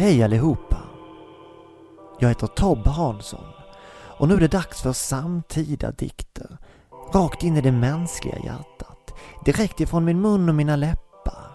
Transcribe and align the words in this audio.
Hej 0.00 0.22
allihopa! 0.22 0.76
Jag 2.18 2.28
heter 2.28 2.46
Tobbe 2.46 2.90
Hansson 2.90 3.44
och 4.18 4.28
nu 4.28 4.34
är 4.34 4.40
det 4.40 4.48
dags 4.48 4.82
för 4.82 4.92
samtida 4.92 5.90
dikter. 5.90 6.56
Rakt 7.14 7.42
in 7.42 7.56
i 7.56 7.60
det 7.60 7.72
mänskliga 7.72 8.38
hjärtat. 8.38 9.14
Direkt 9.44 9.80
ifrån 9.80 10.04
min 10.04 10.20
mun 10.20 10.48
och 10.48 10.54
mina 10.54 10.76
läppar. 10.76 11.50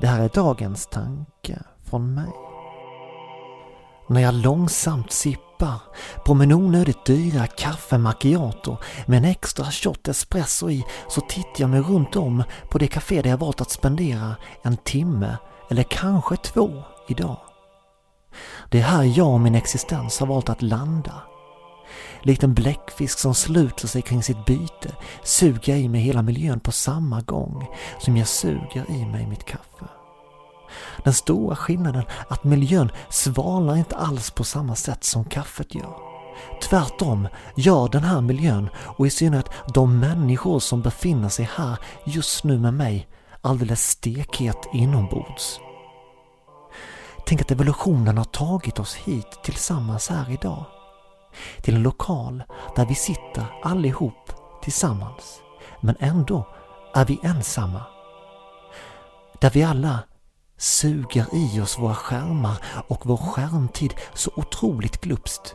Det 0.00 0.06
här 0.06 0.20
är 0.20 0.28
dagens 0.28 0.86
tanke 0.86 1.58
från 1.84 2.14
mig. 2.14 2.32
När 4.08 4.20
jag 4.20 4.34
långsamt 4.34 5.12
sippar 5.12 5.80
på 6.24 6.34
min 6.34 6.52
onödigt 6.52 7.06
dyra 7.06 7.46
kaffe 7.46 7.98
macchiato 7.98 8.76
med 9.06 9.18
en 9.18 9.24
extra 9.24 9.64
shot 9.64 10.08
espresso 10.08 10.70
i 10.70 10.84
så 11.08 11.20
tittar 11.20 11.60
jag 11.60 11.70
mig 11.70 11.80
runt 11.80 12.16
om 12.16 12.42
på 12.70 12.78
det 12.78 12.88
café 12.88 13.22
där 13.22 13.30
jag 13.30 13.38
valt 13.38 13.60
att 13.60 13.70
spendera 13.70 14.36
en 14.62 14.76
timme 14.76 15.36
eller 15.70 15.82
kanske 15.82 16.36
två 16.36 16.84
idag. 17.08 17.36
Det 18.70 18.78
är 18.78 18.82
här 18.82 19.18
jag 19.18 19.28
och 19.28 19.40
min 19.40 19.54
existens 19.54 20.20
har 20.20 20.26
valt 20.26 20.48
att 20.48 20.62
landa. 20.62 21.22
Likt 22.22 22.42
en 22.42 22.54
bläckfisk 22.54 23.18
som 23.18 23.34
sluter 23.34 23.88
sig 23.88 24.02
kring 24.02 24.22
sitt 24.22 24.46
byte 24.46 24.96
suger 25.22 25.72
jag 25.72 25.80
i 25.80 25.88
mig 25.88 26.00
hela 26.00 26.22
miljön 26.22 26.60
på 26.60 26.72
samma 26.72 27.20
gång 27.20 27.66
som 27.98 28.16
jag 28.16 28.28
suger 28.28 28.90
i 28.90 29.06
mig 29.06 29.26
mitt 29.26 29.44
kaffe. 29.44 29.84
Den 31.04 31.14
stora 31.14 31.56
skillnaden 31.56 32.02
är 32.02 32.32
att 32.32 32.44
miljön 32.44 32.90
svalnar 33.10 33.76
inte 33.76 33.96
alls 33.96 34.30
på 34.30 34.44
samma 34.44 34.74
sätt 34.74 35.04
som 35.04 35.24
kaffet 35.24 35.74
gör. 35.74 35.96
Tvärtom 36.62 37.28
gör 37.56 37.88
den 37.88 38.04
här 38.04 38.20
miljön 38.20 38.68
och 38.76 39.06
i 39.06 39.10
synnerhet 39.10 39.50
de 39.74 39.98
människor 39.98 40.60
som 40.60 40.82
befinner 40.82 41.28
sig 41.28 41.50
här 41.54 41.78
just 42.04 42.44
nu 42.44 42.58
med 42.58 42.74
mig 42.74 43.08
alldeles 43.40 43.88
stekhet 43.90 44.68
inombords. 44.72 45.60
Tänk 47.26 47.40
att 47.40 47.50
evolutionen 47.50 48.18
har 48.18 48.24
tagit 48.24 48.78
oss 48.78 48.94
hit 48.94 49.38
tillsammans 49.44 50.08
här 50.08 50.30
idag. 50.30 50.64
Till 51.62 51.74
en 51.74 51.82
lokal 51.82 52.42
där 52.76 52.86
vi 52.86 52.94
sitter 52.94 53.44
allihop 53.62 54.32
tillsammans. 54.62 55.40
Men 55.80 55.96
ändå 55.98 56.46
är 56.94 57.04
vi 57.04 57.20
ensamma. 57.22 57.82
Där 59.40 59.50
vi 59.50 59.62
alla 59.62 59.98
suger 60.56 61.26
i 61.32 61.60
oss 61.60 61.78
våra 61.78 61.94
skärmar 61.94 62.56
och 62.88 63.06
vår 63.06 63.16
skärmtid 63.16 63.94
så 64.14 64.30
otroligt 64.36 65.00
glupst. 65.00 65.54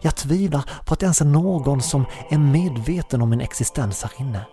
Jag 0.00 0.16
tvivlar 0.16 0.70
på 0.86 0.94
att 0.94 1.00
det 1.00 1.06
ens 1.06 1.20
är 1.20 1.24
någon 1.24 1.82
som 1.82 2.04
är 2.30 2.38
medveten 2.38 3.22
om 3.22 3.30
min 3.30 3.40
existens 3.40 4.02
här 4.02 4.12
inne. 4.20 4.46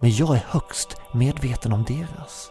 Men 0.00 0.10
jag 0.10 0.36
är 0.36 0.44
högst 0.48 0.96
medveten 1.12 1.72
om 1.72 1.84
deras. 1.84 2.50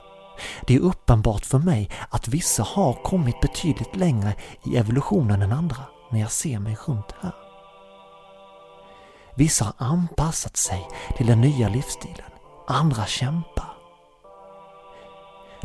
Det 0.67 0.75
är 0.75 0.79
uppenbart 0.79 1.45
för 1.45 1.59
mig 1.59 1.89
att 2.09 2.27
vissa 2.27 2.63
har 2.63 2.93
kommit 2.93 3.41
betydligt 3.41 3.95
längre 3.95 4.33
i 4.65 4.77
evolutionen 4.77 5.41
än 5.41 5.51
andra 5.51 5.83
när 6.11 6.19
jag 6.19 6.31
ser 6.31 6.59
mig 6.59 6.77
runt 6.87 7.15
här. 7.21 7.33
Vissa 9.35 9.65
har 9.65 9.87
anpassat 9.87 10.57
sig 10.57 10.87
till 11.17 11.27
den 11.27 11.41
nya 11.41 11.69
livsstilen, 11.69 12.31
andra 12.67 13.05
kämpar. 13.05 13.73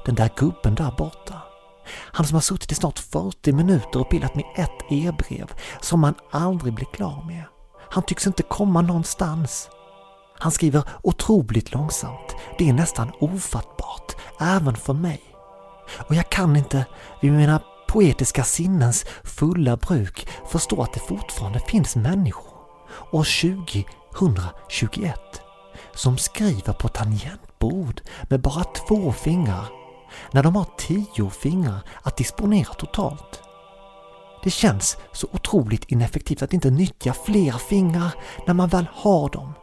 Den 0.04 0.14
där 0.14 0.30
gubben 0.36 0.74
där 0.74 0.94
borta, 0.98 1.42
han 1.88 2.26
som 2.26 2.34
har 2.34 2.40
suttit 2.40 2.72
i 2.72 2.74
snart 2.74 2.98
40 2.98 3.52
minuter 3.52 4.00
och 4.00 4.10
pillat 4.10 4.34
med 4.34 4.44
ett 4.56 4.84
e-brev 4.90 5.52
som 5.80 6.04
han 6.04 6.14
aldrig 6.30 6.74
blir 6.74 6.86
klar 6.86 7.24
med. 7.26 7.44
Han 7.90 8.02
tycks 8.02 8.26
inte 8.26 8.42
komma 8.42 8.82
någonstans. 8.82 9.70
Han 10.44 10.52
skriver 10.52 10.82
otroligt 11.02 11.72
långsamt. 11.72 12.36
Det 12.58 12.68
är 12.68 12.72
nästan 12.72 13.12
ofattbart, 13.20 14.16
även 14.40 14.76
för 14.76 14.92
mig. 14.92 15.20
Och 16.08 16.14
jag 16.14 16.30
kan 16.30 16.56
inte 16.56 16.84
vid 17.22 17.32
mina 17.32 17.62
poetiska 17.88 18.44
sinnens 18.44 19.06
fulla 19.22 19.76
bruk 19.76 20.28
förstå 20.46 20.82
att 20.82 20.92
det 20.92 21.00
fortfarande 21.00 21.60
finns 21.60 21.96
människor 21.96 22.52
år 23.10 23.26
2021 23.54 25.14
som 25.94 26.18
skriver 26.18 26.72
på 26.72 26.88
tangentbord 26.88 28.00
med 28.22 28.40
bara 28.40 28.64
två 28.64 29.12
fingrar 29.12 29.66
när 30.30 30.42
de 30.42 30.56
har 30.56 30.66
tio 30.78 31.30
fingrar 31.30 31.80
att 32.02 32.16
disponera 32.16 32.74
totalt. 32.74 33.42
Det 34.42 34.50
känns 34.50 34.96
så 35.12 35.26
otroligt 35.32 35.90
ineffektivt 35.90 36.42
att 36.42 36.52
inte 36.52 36.70
nyttja 36.70 37.12
fler 37.12 37.52
fingrar 37.52 38.14
när 38.46 38.54
man 38.54 38.68
väl 38.68 38.86
har 38.92 39.28
dem. 39.28 39.54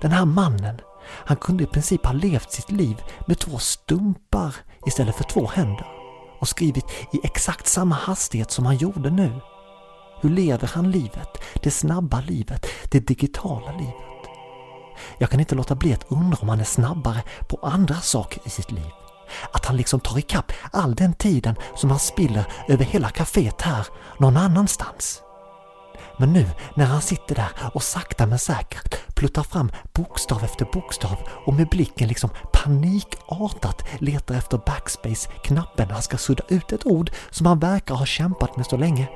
Den 0.00 0.10
här 0.10 0.24
mannen, 0.24 0.80
han 1.06 1.36
kunde 1.36 1.64
i 1.64 1.66
princip 1.66 2.06
ha 2.06 2.12
levt 2.12 2.52
sitt 2.52 2.70
liv 2.70 3.02
med 3.26 3.38
två 3.38 3.58
stumpar 3.58 4.54
istället 4.86 5.16
för 5.16 5.24
två 5.24 5.46
händer 5.46 5.86
och 6.40 6.48
skrivit 6.48 6.84
i 7.12 7.20
exakt 7.22 7.66
samma 7.66 7.94
hastighet 7.94 8.50
som 8.50 8.66
han 8.66 8.76
gjorde 8.76 9.10
nu. 9.10 9.40
Hur 10.20 10.30
lever 10.30 10.70
han 10.74 10.90
livet? 10.90 11.28
Det 11.62 11.70
snabba 11.70 12.20
livet, 12.20 12.66
det 12.90 13.00
digitala 13.00 13.72
livet. 13.72 13.94
Jag 15.18 15.30
kan 15.30 15.40
inte 15.40 15.54
låta 15.54 15.74
bli 15.74 15.94
att 15.94 16.12
undra 16.12 16.38
om 16.40 16.48
han 16.48 16.60
är 16.60 16.64
snabbare 16.64 17.22
på 17.48 17.58
andra 17.62 17.94
saker 17.94 18.40
i 18.44 18.50
sitt 18.50 18.72
liv. 18.72 18.90
Att 19.52 19.66
han 19.66 19.76
liksom 19.76 20.00
tar 20.00 20.18
ikapp 20.18 20.52
all 20.72 20.94
den 20.94 21.14
tiden 21.14 21.54
som 21.76 21.90
han 21.90 21.98
spiller 21.98 22.44
över 22.68 22.84
hela 22.84 23.08
kaféet 23.08 23.62
här 23.62 23.86
någon 24.18 24.36
annanstans. 24.36 25.23
Men 26.18 26.32
nu 26.32 26.46
när 26.74 26.84
han 26.84 27.02
sitter 27.02 27.34
där 27.34 27.50
och 27.74 27.82
sakta 27.82 28.26
men 28.26 28.38
säkert 28.38 29.14
pluttar 29.14 29.42
fram 29.42 29.72
bokstav 29.92 30.44
efter 30.44 30.64
bokstav 30.72 31.16
och 31.46 31.54
med 31.54 31.68
blicken 31.68 32.08
liksom 32.08 32.30
panikartat 32.52 33.84
letar 33.98 34.34
efter 34.34 34.58
backspace-knappen 34.58 35.86
när 35.86 35.94
han 35.94 36.02
ska 36.02 36.18
sudda 36.18 36.44
ut 36.48 36.72
ett 36.72 36.86
ord 36.86 37.10
som 37.30 37.46
han 37.46 37.58
verkar 37.58 37.94
ha 37.94 38.06
kämpat 38.06 38.56
med 38.56 38.66
så 38.66 38.76
länge. 38.76 39.08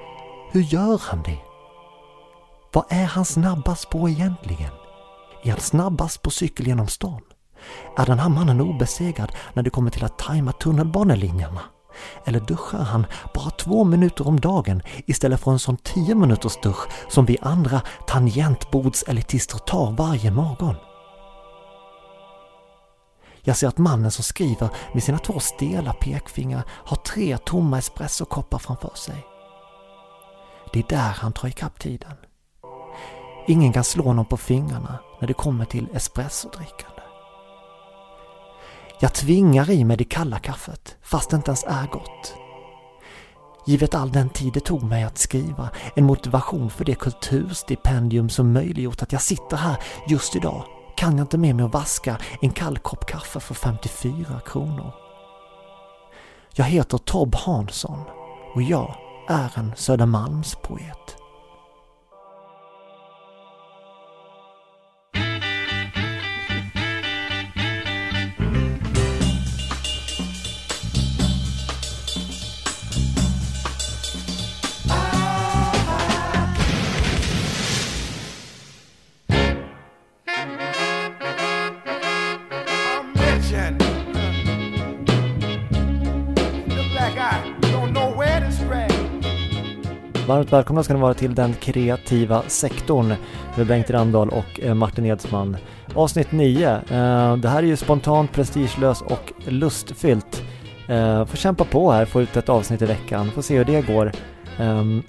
Hur 0.53 0.61
gör 0.61 1.01
han 1.05 1.23
det? 1.23 1.39
Vad 2.73 2.85
är 2.89 3.05
han 3.05 3.25
snabbast 3.25 3.91
på 3.91 4.09
egentligen? 4.09 4.71
Är 5.45 5.51
han 5.51 5.61
snabbast 5.61 6.23
på 6.23 6.31
cykel 6.31 6.67
genom 6.67 6.89
stan? 6.89 7.21
Är 7.97 8.07
den 8.07 8.19
här 8.19 8.29
mannen 8.29 8.61
obesegrad 8.61 9.33
när 9.53 9.63
det 9.63 9.71
kommer 9.71 9.91
till 9.91 10.05
att 10.05 10.19
tajma 10.19 10.53
tunnelbanelinjerna? 10.53 11.61
Eller 12.25 12.41
duschar 12.41 12.79
han 12.79 13.07
bara 13.35 13.51
två 13.51 13.85
minuter 13.85 14.29
om 14.29 14.41
dagen 14.41 14.83
istället 15.07 15.41
för 15.41 15.51
en 15.51 15.59
sån 15.59 15.77
tio 15.77 16.15
minuters 16.15 16.57
dusch 16.63 16.89
som 17.09 17.27
vi 17.27 17.39
andra 17.43 17.81
tangentbordselitister 18.07 19.59
tar 19.59 19.93
varje 19.93 20.31
morgon? 20.31 20.75
Jag 23.41 23.57
ser 23.57 23.69
att 23.69 23.79
mannen 23.79 24.11
som 24.11 24.25
skriver 24.25 24.69
med 24.93 25.03
sina 25.03 25.19
två 25.19 25.41
stela 25.41 25.93
pekfingrar 25.93 26.63
har 26.71 26.97
tre 26.97 27.39
tomma 27.39 27.79
espressokoppar 27.79 28.59
framför 28.59 28.93
sig. 28.95 29.27
Det 30.73 30.79
är 30.79 30.89
där 30.89 31.13
han 31.17 31.33
tar 31.33 31.49
ikapp 31.49 31.79
tiden. 31.79 32.15
Ingen 33.47 33.73
kan 33.73 33.85
slå 33.85 34.05
honom 34.05 34.25
på 34.25 34.37
fingrarna 34.37 34.99
när 35.21 35.29
det 35.29 35.35
kommer 35.35 35.65
till 35.65 35.89
espressodrickan. 35.95 36.98
Jag 39.01 39.15
tvingar 39.15 39.71
i 39.71 39.85
mig 39.85 39.97
det 39.97 40.05
kalla 40.05 40.39
kaffet, 40.39 40.97
fast 41.03 41.31
det 41.31 41.37
inte 41.37 41.51
ens 41.51 41.65
är 41.65 41.87
gott. 41.87 42.35
Givet 43.67 43.95
all 43.95 44.13
den 44.13 44.29
tid 44.29 44.53
det 44.53 44.61
tog 44.61 44.83
mig 44.83 45.05
att 45.05 45.19
skriva, 45.19 45.71
en 45.95 46.05
motivation 46.05 46.71
för 46.71 46.85
det 46.85 46.95
kulturstipendium 46.95 48.29
som 48.29 48.53
möjliggjort 48.53 49.03
att 49.03 49.13
jag 49.13 49.23
sitter 49.23 49.57
här 49.57 49.77
just 50.09 50.37
idag, 50.37 50.65
kan 50.97 51.19
jag 51.19 51.25
inte 51.25 51.39
med 51.39 51.57
mig 51.57 51.65
att 51.65 51.73
vaska 51.73 52.19
en 52.41 52.51
kall 52.51 52.79
kopp 52.79 53.07
kaffe 53.07 53.41
för 53.41 53.55
54 53.55 54.41
kronor. 54.47 54.93
Jag 56.55 56.65
heter 56.65 56.99
Tob 56.99 57.35
Hansson 57.35 58.05
och 58.55 58.63
jag 58.63 58.95
är 59.29 59.59
en 59.59 59.73
Södermalmspoet. 59.77 61.18
Varmt 90.49 90.61
välkomna 90.61 90.83
ska 90.83 90.95
ni 90.95 91.01
vara 91.01 91.15
till 91.15 91.35
den 91.35 91.55
kreativa 91.55 92.43
sektorn 92.47 93.15
med 93.57 93.67
Bengt 93.67 93.91
Randahl 93.91 94.29
och 94.29 94.61
eh, 94.61 94.75
Martin 94.75 95.05
Edsman. 95.05 95.57
Avsnitt 95.95 96.33
9. 96.33 96.71
Eh, 96.71 97.37
det 97.37 97.49
här 97.49 97.59
är 97.59 97.67
ju 97.67 97.77
spontant, 97.77 98.33
prestigelöst 98.33 99.03
och 99.03 99.33
lustfyllt. 99.47 100.43
Eh, 100.89 101.25
får 101.25 101.37
kämpa 101.37 101.65
på 101.65 101.93
här, 101.93 102.05
få 102.05 102.23
ut 102.23 102.37
ett 102.37 102.49
avsnitt 102.49 102.83
i 102.83 102.87
veckan, 102.87 103.31
får 103.31 103.43
se 103.43 103.59
hur 103.59 103.65
det 103.65 103.87
går. 103.87 104.13
Ehm, 104.59 105.03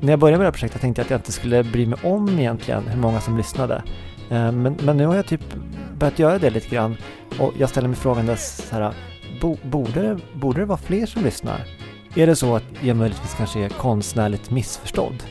när 0.00 0.12
jag 0.12 0.18
började 0.18 0.38
med 0.38 0.44
det 0.44 0.48
här 0.48 0.52
projektet 0.52 0.80
tänkte 0.80 1.00
jag 1.00 1.04
att 1.04 1.10
jag 1.10 1.18
inte 1.18 1.32
skulle 1.32 1.64
bry 1.64 1.86
mig 1.86 1.98
om 2.02 2.38
egentligen 2.38 2.88
hur 2.88 3.00
många 3.00 3.20
som 3.20 3.36
lyssnade. 3.36 3.82
Ehm, 4.30 4.62
men, 4.62 4.76
men 4.82 4.96
nu 4.96 5.06
har 5.06 5.16
jag 5.16 5.26
typ 5.26 5.54
börjat 5.98 6.18
göra 6.18 6.38
det 6.38 6.50
lite 6.50 6.68
grann 6.68 6.96
och 7.38 7.52
jag 7.58 7.68
ställer 7.68 7.88
mig 7.88 7.96
frågan 7.96 8.36
så 8.36 8.76
här 8.76 8.92
borde, 9.62 10.18
borde 10.34 10.60
det 10.60 10.66
vara 10.66 10.78
fler 10.78 11.06
som 11.06 11.24
lyssnar? 11.24 11.77
Är 12.18 12.26
det 12.26 12.36
så 12.36 12.56
att 12.56 12.64
jag 12.80 12.96
möjligtvis 12.96 13.34
kanske 13.34 13.60
är 13.60 13.68
konstnärligt 13.68 14.50
missförstådd? 14.50 15.22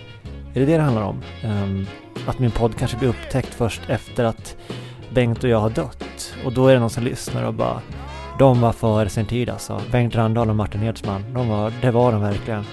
Är 0.54 0.60
det 0.60 0.66
det 0.66 0.78
det 0.78 0.84
handlar 0.84 1.04
om? 1.04 1.22
Ehm, 1.44 1.86
att 2.28 2.39
min 2.39 2.51
podd 2.51 2.75
kanske 2.75 2.98
blir 2.98 3.10
upptäckt 3.10 3.54
först 3.54 3.81
efter 3.89 4.24
att 4.24 4.57
Bengt 5.13 5.44
och 5.44 5.50
jag 5.50 5.60
har 5.60 5.69
dött. 5.69 6.34
Och 6.45 6.54
då 6.54 6.68
är 6.68 6.74
det 6.74 6.80
någon 6.80 6.89
som 6.89 7.04
lyssnar 7.04 7.44
och 7.44 7.54
bara 7.54 7.81
De 8.39 8.62
var 8.62 8.72
före 8.72 9.10
sin 9.10 9.25
tid 9.25 9.50
alltså. 9.50 9.81
Bengt 9.92 10.16
Randahl 10.16 10.50
och 10.50 10.56
Martin 10.56 10.84
Edsman. 10.84 11.34
De 11.34 11.50
var, 11.50 11.74
det 11.81 11.92
var 11.92 12.12
de 12.12 12.22
verkligen. 12.22 12.63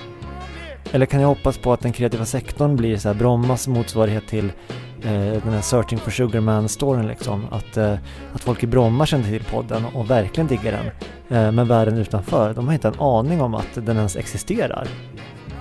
Eller 0.94 1.06
kan 1.06 1.20
jag 1.20 1.29
hoppas 1.29 1.58
på 1.58 1.73
att 1.73 1.81
den 1.81 1.93
kreativa 1.93 2.25
sektorn 2.25 2.76
blir 2.76 2.96
så 2.96 3.08
här 3.08 3.14
Brommas 3.14 3.69
motsvarighet 3.69 4.26
till 4.26 4.52
eh, 5.02 5.43
den 5.44 5.52
här 5.52 5.61
Searching 5.61 5.99
for 5.99 6.11
Sugarman-storyn 6.11 7.06
liksom. 7.06 7.46
Att, 7.50 7.76
eh, 7.76 7.94
att 8.32 8.43
folk 8.43 8.62
i 8.62 8.67
Bromma 8.67 9.06
kände 9.06 9.29
till 9.29 9.44
podden 9.44 9.85
och 9.94 10.11
verkligen 10.11 10.46
diggar 10.46 10.73
den. 10.73 10.87
Eh, 11.38 11.52
men 11.52 11.69
världen 11.69 11.99
utanför, 11.99 12.55
de 12.55 12.67
har 12.67 12.75
inte 12.75 12.88
en 12.88 13.00
aning 13.00 13.41
om 13.41 13.55
att 13.55 13.75
den 13.75 13.96
ens 13.96 14.17
existerar. 14.17 14.88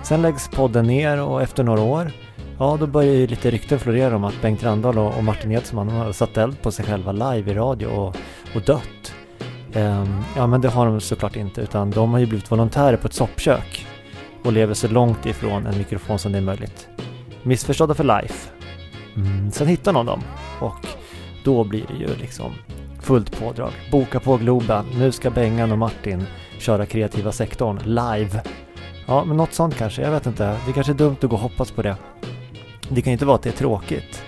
Sen 0.02 0.22
läggs 0.22 0.48
podden 0.48 0.86
ner 0.86 1.22
och 1.22 1.42
efter 1.42 1.64
några 1.64 1.80
år, 1.80 2.12
ja 2.58 2.76
då 2.80 2.86
börjar 2.86 3.14
ju 3.14 3.26
lite 3.26 3.50
rykten 3.50 3.78
florera 3.78 4.16
om 4.16 4.24
att 4.24 4.42
Bengt 4.42 4.62
Randahl 4.62 4.98
och, 4.98 5.24
Martin 5.24 5.52
Edsman 5.52 5.88
har 5.88 6.12
satt 6.12 6.36
eld 6.36 6.62
på 6.62 6.70
sig 6.70 6.84
själva 6.84 7.12
live 7.12 7.50
i 7.50 7.54
radio 7.54 7.86
och, 7.86 8.16
och 8.54 8.62
dött. 8.66 9.14
Um, 9.74 10.24
ja 10.36 10.46
men 10.46 10.60
det 10.60 10.68
har 10.68 10.86
de 10.86 11.00
såklart 11.00 11.36
inte 11.36 11.60
utan 11.60 11.90
de 11.90 12.12
har 12.12 12.18
ju 12.18 12.26
blivit 12.26 12.52
volontärer 12.52 12.96
på 12.96 13.06
ett 13.06 13.14
soppkök 13.14 13.86
och 14.44 14.52
lever 14.52 14.74
så 14.74 14.88
långt 14.88 15.26
ifrån 15.26 15.66
en 15.66 15.78
mikrofon 15.78 16.18
som 16.18 16.32
det 16.32 16.38
är 16.38 16.42
möjligt. 16.42 16.88
Missförstådda 17.42 17.94
för 17.94 18.04
life. 18.04 18.50
Mm, 19.16 19.50
sen 19.50 19.66
hittar 19.66 19.92
någon 19.92 20.06
dem 20.06 20.22
och 20.60 20.86
då 21.44 21.64
blir 21.64 21.84
det 21.88 21.94
ju 21.94 22.16
liksom 22.16 22.52
fullt 23.00 23.40
pådrag. 23.40 23.72
Boka 23.90 24.20
på 24.20 24.36
Globen, 24.36 24.84
nu 24.98 25.12
ska 25.12 25.30
Bengan 25.30 25.72
och 25.72 25.78
Martin 25.78 26.24
köra 26.58 26.86
kreativa 26.86 27.32
sektorn 27.32 27.78
live. 27.84 28.42
Ja, 29.06 29.24
men 29.24 29.36
något 29.36 29.52
sånt 29.52 29.74
kanske, 29.74 30.02
jag 30.02 30.10
vet 30.10 30.26
inte. 30.26 30.44
Det 30.64 30.70
är 30.70 30.72
kanske 30.72 30.92
är 30.92 30.96
dumt 30.96 31.16
att 31.20 31.30
gå 31.30 31.36
och 31.36 31.42
hoppas 31.42 31.70
på 31.70 31.82
det. 31.82 31.96
Det 32.88 33.02
kan 33.02 33.10
ju 33.10 33.12
inte 33.12 33.26
vara 33.26 33.36
att 33.36 33.42
det 33.42 33.50
är 33.50 33.52
tråkigt 33.52 34.22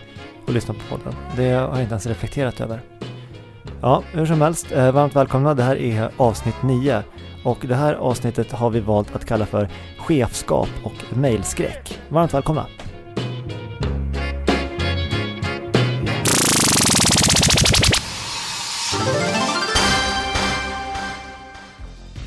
att 0.47 0.55
lyssna 0.55 0.75
på 0.75 0.97
podden. 0.97 1.15
Det 1.37 1.51
har 1.51 1.61
jag 1.61 1.81
inte 1.81 1.93
ens 1.93 2.07
reflekterat 2.07 2.61
över. 2.61 2.81
Ja, 3.81 4.03
hur 4.13 4.27
som 4.27 4.41
helst, 4.41 4.73
eh, 4.73 4.93
varmt 4.93 5.17
välkomna. 5.17 5.55
Det 5.55 5.63
här 5.63 5.77
är 5.77 6.11
avsnitt 6.17 6.63
9 6.63 7.03
och 7.47 7.67
det 7.67 7.75
här 7.75 7.95
avsnittet 7.95 8.53
har 8.53 8.71
vi 8.71 8.81
valt 8.81 9.17
att 9.17 9.25
kalla 9.25 9.47
för 9.47 9.69
chefskap 9.99 10.69
och 10.85 11.17
mejlskräck. 11.17 11.99
Varmt 12.09 12.35
välkomna! 12.35 12.67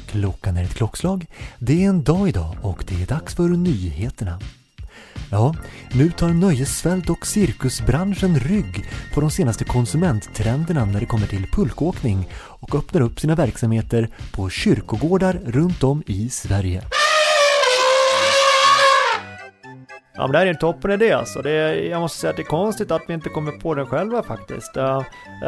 Klockan 0.08 0.58
är 0.58 0.64
ett 0.64 0.74
klockslag. 0.74 1.26
Det 1.60 1.84
är 1.86 1.90
en 1.90 2.04
dag 2.04 2.30
idag 2.30 2.56
och 2.62 2.84
det 2.88 3.02
är 3.02 3.08
dags 3.08 3.36
för 3.36 3.50
nyheterna. 3.50 4.40
Ja, 5.32 5.56
nu 5.94 6.12
tar 6.12 6.30
nöjessvält 6.30 7.10
och 7.10 7.28
cirkusbranschen 7.28 8.40
rygg 8.40 8.86
på 9.14 9.22
de 9.22 9.32
senaste 9.32 9.64
konsumenttrenderna 9.64 10.86
när 10.86 11.00
det 11.00 11.06
kommer 11.06 11.28
till 11.28 11.48
pulkåkning 11.52 12.28
och 12.36 12.76
öppnar 12.76 13.02
upp 13.02 13.20
sina 13.20 13.36
verksamheter 13.36 14.10
på 14.32 14.50
kyrkogårdar 14.50 15.42
runt 15.46 15.84
om 15.84 16.04
i 16.06 16.30
Sverige. 16.30 16.84
Ja 20.20 20.28
men 20.28 20.32
det 20.32 20.38
här 20.38 20.46
är 20.46 20.50
en 20.50 20.58
toppen 20.58 20.92
idé 20.92 21.12
alltså. 21.12 21.42
Det 21.42 21.52
är, 21.52 21.74
jag 21.74 22.02
måste 22.02 22.20
säga 22.20 22.32
att 22.32 22.36
det 22.36 22.42
är 22.42 22.46
konstigt 22.46 22.92
att 22.92 23.02
vi 23.08 23.14
inte 23.14 23.30
kommer 23.30 23.52
på 23.52 23.76
den 23.76 23.86
själva 23.86 24.24
faktiskt. 24.24 24.78
Uh, 24.78 25.04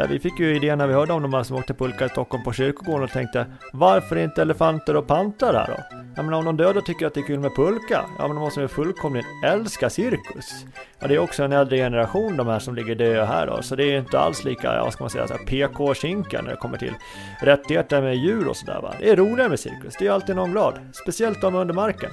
vi 0.08 0.18
fick 0.18 0.40
ju 0.40 0.56
idén 0.56 0.78
när 0.78 0.86
vi 0.86 0.94
hörde 0.94 1.12
om 1.12 1.22
de 1.22 1.34
här 1.34 1.42
som 1.42 1.56
åkte 1.56 1.74
pulka 1.74 2.04
i 2.04 2.08
Stockholm 2.08 2.44
på 2.44 2.52
kyrkogården 2.52 3.04
och 3.04 3.10
tänkte 3.10 3.46
varför 3.72 4.16
inte 4.16 4.42
elefanter 4.42 4.96
och 4.96 5.06
pantrar 5.06 5.52
där 5.52 5.66
då? 5.66 5.98
Ja 6.16 6.22
men 6.22 6.34
om 6.34 6.44
de 6.44 6.56
döda 6.56 6.80
tycker 6.80 7.06
att 7.06 7.14
det 7.14 7.20
är 7.20 7.26
kul 7.26 7.40
med 7.40 7.56
pulka, 7.56 8.04
ja 8.18 8.26
men 8.26 8.36
då 8.36 8.42
måste 8.42 8.60
de 8.60 8.68
fullkomligen 8.68 9.26
älska 9.44 9.90
cirkus. 9.90 10.64
Ja 10.98 11.08
det 11.08 11.14
är 11.14 11.18
också 11.18 11.42
en 11.42 11.52
äldre 11.52 11.76
generation 11.76 12.36
de 12.36 12.46
här 12.46 12.58
som 12.58 12.74
ligger 12.74 12.94
döda 12.94 13.24
här 13.24 13.46
då, 13.46 13.62
så 13.62 13.76
det 13.76 13.84
är 13.84 13.98
inte 13.98 14.18
alls 14.18 14.44
lika, 14.44 14.74
ja, 14.74 14.84
vad 14.84 14.92
ska 14.92 15.04
man 15.04 15.10
säga, 15.10 15.26
PK-kinka 15.26 16.42
när 16.42 16.50
det 16.50 16.56
kommer 16.56 16.78
till 16.78 16.94
rättigheter 17.40 18.02
med 18.02 18.16
djur 18.16 18.48
och 18.48 18.56
sådär 18.56 18.80
va. 18.82 18.94
Det 19.00 19.10
är 19.10 19.16
roligare 19.16 19.48
med 19.48 19.60
cirkus, 19.60 19.94
det 19.98 20.06
är 20.06 20.10
alltid 20.10 20.36
någon 20.36 20.50
glad. 20.50 20.74
Speciellt 20.92 21.40
de 21.40 21.54
under 21.54 21.74
marken. 21.74 22.10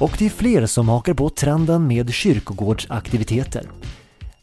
Och 0.00 0.16
det 0.18 0.26
är 0.26 0.30
fler 0.30 0.66
som 0.66 0.88
hakar 0.88 1.14
på 1.14 1.30
trenden 1.30 1.86
med 1.86 2.12
kyrkogårdsaktiviteter. 2.12 3.70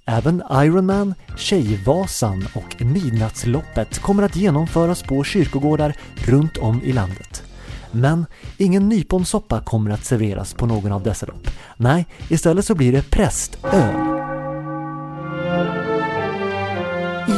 Även 0.06 0.44
Ironman, 0.52 1.14
Tjejvasan 1.38 2.48
och 2.56 2.82
Midnattsloppet 2.82 4.00
kommer 4.00 4.24
att 4.24 4.36
genomföras 4.36 5.04
på 5.04 5.24
kyrkogårdar 5.24 5.96
runt 6.16 6.58
om 6.58 6.82
i 6.84 6.94
landet. 6.94 7.44
Men 7.92 8.26
ingen 8.58 8.90
nyponsoppa 8.90 9.62
kommer 9.62 9.92
att 9.92 10.06
serveras 10.06 10.54
på 10.54 10.66
någon 10.66 10.92
av 10.92 11.04
dessa 11.04 11.26
lopp. 11.26 11.48
Nej, 11.78 12.08
istället 12.30 12.66
så 12.66 12.76
blir 12.76 12.92
det 12.92 13.10
prästöl. 13.10 13.96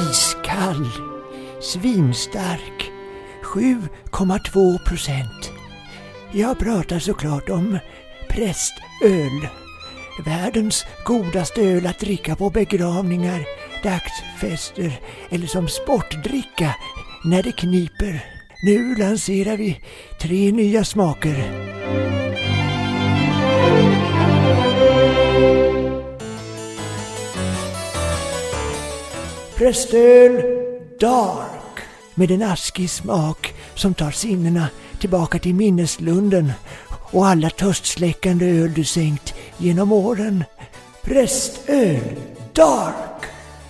Iskall, 0.10 0.90
svinstark, 1.62 2.92
7,2 3.44 4.86
procent. 4.86 5.52
Jag 6.32 6.60
pratar 6.60 7.00
såklart 7.00 7.50
om 7.50 7.80
prästöl. 8.30 9.48
Världens 10.26 10.86
godaste 11.06 11.62
öl 11.62 11.88
att 11.88 12.00
dricka 12.00 12.36
på 12.36 12.50
begravningar, 12.50 13.46
dagsfester 13.84 15.00
eller 15.30 15.48
som 15.48 15.68
sportdricka 15.68 16.76
när 17.26 17.44
det 17.44 17.52
kniper. 17.52 18.26
Nu 18.64 18.96
lanserar 18.96 19.58
vi 19.58 19.82
tre 20.22 20.52
nya 20.52 20.84
smaker. 20.84 21.70
Prästöl 29.56 30.42
Dark 31.00 31.80
med 32.16 32.32
en 32.32 32.44
askig 32.44 32.90
smak 32.90 33.54
som 33.76 33.94
tar 33.94 34.12
sinnena 34.12 34.68
tillbaka 35.00 35.40
till 35.40 35.56
minneslunden 35.56 36.52
och 37.12 37.28
alla 37.28 37.50
törstsläckande 37.50 38.46
öl 38.46 38.74
du 38.74 38.84
sänkt 38.84 39.34
genom 39.58 39.92
åren. 39.92 40.44
Prästöl 41.02 42.00
Dark! 42.54 43.24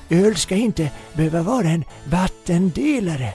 Öl 0.09 0.35
ska 0.35 0.55
inte 0.55 0.91
behöva 1.13 1.41
vara 1.41 1.69
en 1.69 1.85
vattendelare. 2.05 3.33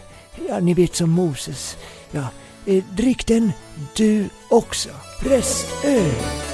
Ja, 0.49 0.61
ni 0.61 0.75
vet 0.75 0.95
som 0.95 1.11
Moses. 1.11 1.77
Ja, 2.11 2.29
eh, 2.67 2.85
drick 2.97 3.27
den 3.27 3.53
du 3.97 4.29
också. 4.49 4.89
Prästöl. 5.21 6.54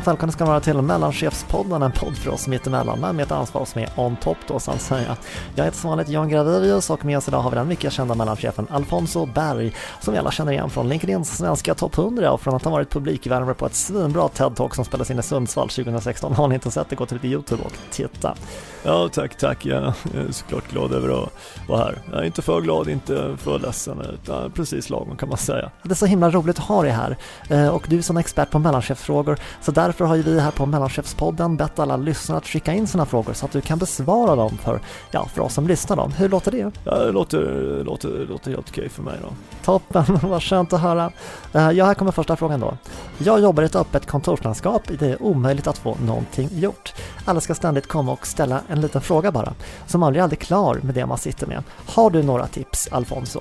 Antal 0.00 0.16
kan 0.16 0.28
det 0.28 0.32
ska 0.32 0.44
vara 0.44 0.60
till 0.60 0.82
mellanchef 0.82 1.39
Mellanchefspodden, 1.50 1.82
en 1.82 1.92
podd 1.92 2.16
för 2.16 2.30
oss 2.30 2.42
som 2.42 2.52
heter 2.52 2.70
Mellan, 2.70 3.16
med 3.16 3.20
ett 3.20 3.32
ansvar 3.32 3.64
som 3.64 3.82
är 3.82 3.88
on 3.96 4.16
top 4.16 4.38
då 4.48 4.60
så 4.60 4.70
att 4.70 4.80
säga. 4.80 5.16
Jag 5.54 5.64
heter 5.64 5.78
som 5.78 5.90
vanligt 5.90 6.08
Jan 6.08 6.28
Gradelius 6.28 6.90
och 6.90 7.04
med 7.04 7.18
oss 7.18 7.28
idag 7.28 7.40
har 7.40 7.50
vi 7.50 7.56
den 7.56 7.68
mycket 7.68 7.92
kända 7.92 8.14
mellanchefen 8.14 8.66
Alfonso 8.70 9.26
Berg, 9.26 9.74
som 10.00 10.12
vi 10.12 10.18
alla 10.18 10.30
känner 10.30 10.52
igen 10.52 10.70
från 10.70 10.88
LinkedIns 10.88 11.36
svenska 11.36 11.74
topp 11.74 11.98
100 11.98 12.32
och 12.32 12.40
från 12.40 12.54
att 12.54 12.64
ha 12.64 12.70
varit 12.70 12.90
publikvärmare 12.90 13.54
på 13.54 13.66
ett 13.66 13.74
svinbra 13.74 14.28
TED-talk 14.28 14.74
som 14.74 14.84
spelades 14.84 15.10
in 15.10 15.18
i 15.18 15.22
Sundsvall 15.22 15.68
2016. 15.68 16.34
Har 16.34 16.48
ni 16.48 16.54
inte 16.54 16.70
sett 16.70 16.88
det, 16.88 16.96
gå 16.96 17.06
till 17.06 17.24
YouTube 17.24 17.62
och 17.62 17.72
titta. 17.90 18.34
Ja, 18.82 19.08
tack, 19.12 19.38
tack. 19.38 19.66
Jag 19.66 19.82
är 19.82 19.94
såklart 20.30 20.70
glad 20.70 20.92
över 20.92 21.22
att 21.22 21.32
vara 21.68 21.78
här. 21.78 21.98
Jag 22.10 22.20
är 22.20 22.24
inte 22.24 22.42
för 22.42 22.60
glad, 22.60 22.88
inte 22.88 23.36
för 23.38 23.58
ledsen, 23.58 24.00
utan 24.00 24.50
precis 24.50 24.90
lagom 24.90 25.16
kan 25.16 25.28
man 25.28 25.38
säga. 25.38 25.70
Det 25.82 25.90
är 25.90 25.94
så 25.94 26.06
himla 26.06 26.30
roligt 26.30 26.58
att 26.58 26.64
ha 26.64 26.82
dig 26.82 26.90
här. 26.90 27.16
Eh, 27.48 27.68
och 27.68 27.86
du 27.88 27.98
är 27.98 28.02
som 28.02 28.16
expert 28.16 28.50
på 28.50 28.58
mellanchefsfrågor 28.58 29.38
Så 29.60 29.72
därför 29.72 30.04
har 30.04 30.16
ju 30.16 30.22
vi 30.22 30.40
här 30.40 30.50
på 30.50 30.66
Mellanchefspodden 30.66 31.39
bett 31.48 31.78
alla 31.78 31.96
lyssnare 31.96 32.38
att 32.38 32.46
skicka 32.46 32.72
in 32.72 32.86
sina 32.86 33.06
frågor 33.06 33.32
så 33.32 33.46
att 33.46 33.52
du 33.52 33.60
kan 33.60 33.78
besvara 33.78 34.36
dem 34.36 34.58
för, 34.58 34.80
ja, 35.10 35.26
för 35.26 35.42
oss 35.42 35.54
som 35.54 35.68
lyssnar 35.68 35.96
dem. 35.96 36.12
Hur 36.12 36.28
låter 36.28 36.50
det? 36.50 36.70
Ja, 36.84 36.98
det 36.98 37.12
låter, 37.12 37.84
låter, 37.84 38.26
låter 38.26 38.50
helt 38.50 38.68
okej 38.70 38.88
för 38.88 39.02
mig 39.02 39.18
då. 39.22 39.28
Toppen, 39.64 40.04
vad 40.22 40.42
skönt 40.42 40.72
att 40.72 40.80
höra. 40.80 41.12
Eh, 41.52 41.70
ja, 41.70 41.84
här 41.84 41.94
kommer 41.94 42.12
första 42.12 42.36
frågan 42.36 42.60
då. 42.60 42.76
Jag 43.18 43.40
jobbar 43.40 43.62
i 43.62 43.66
ett 43.66 43.76
öppet 43.76 44.06
kontorslandskap. 44.06 44.82
Det 44.98 45.02
är 45.06 45.22
omöjligt 45.22 45.66
att 45.66 45.78
få 45.78 45.96
någonting 46.06 46.48
gjort. 46.52 46.94
Alla 47.24 47.40
ska 47.40 47.54
ständigt 47.54 47.86
komma 47.86 48.12
och 48.12 48.26
ställa 48.26 48.60
en 48.68 48.80
liten 48.80 49.00
fråga 49.00 49.32
bara. 49.32 49.54
Så 49.86 49.98
man 49.98 50.12
blir 50.12 50.22
aldrig 50.22 50.38
klar 50.38 50.80
med 50.82 50.94
det 50.94 51.06
man 51.06 51.18
sitter 51.18 51.46
med. 51.46 51.62
Har 51.86 52.10
du 52.10 52.22
några 52.22 52.46
tips, 52.46 52.88
Alfonso? 52.92 53.40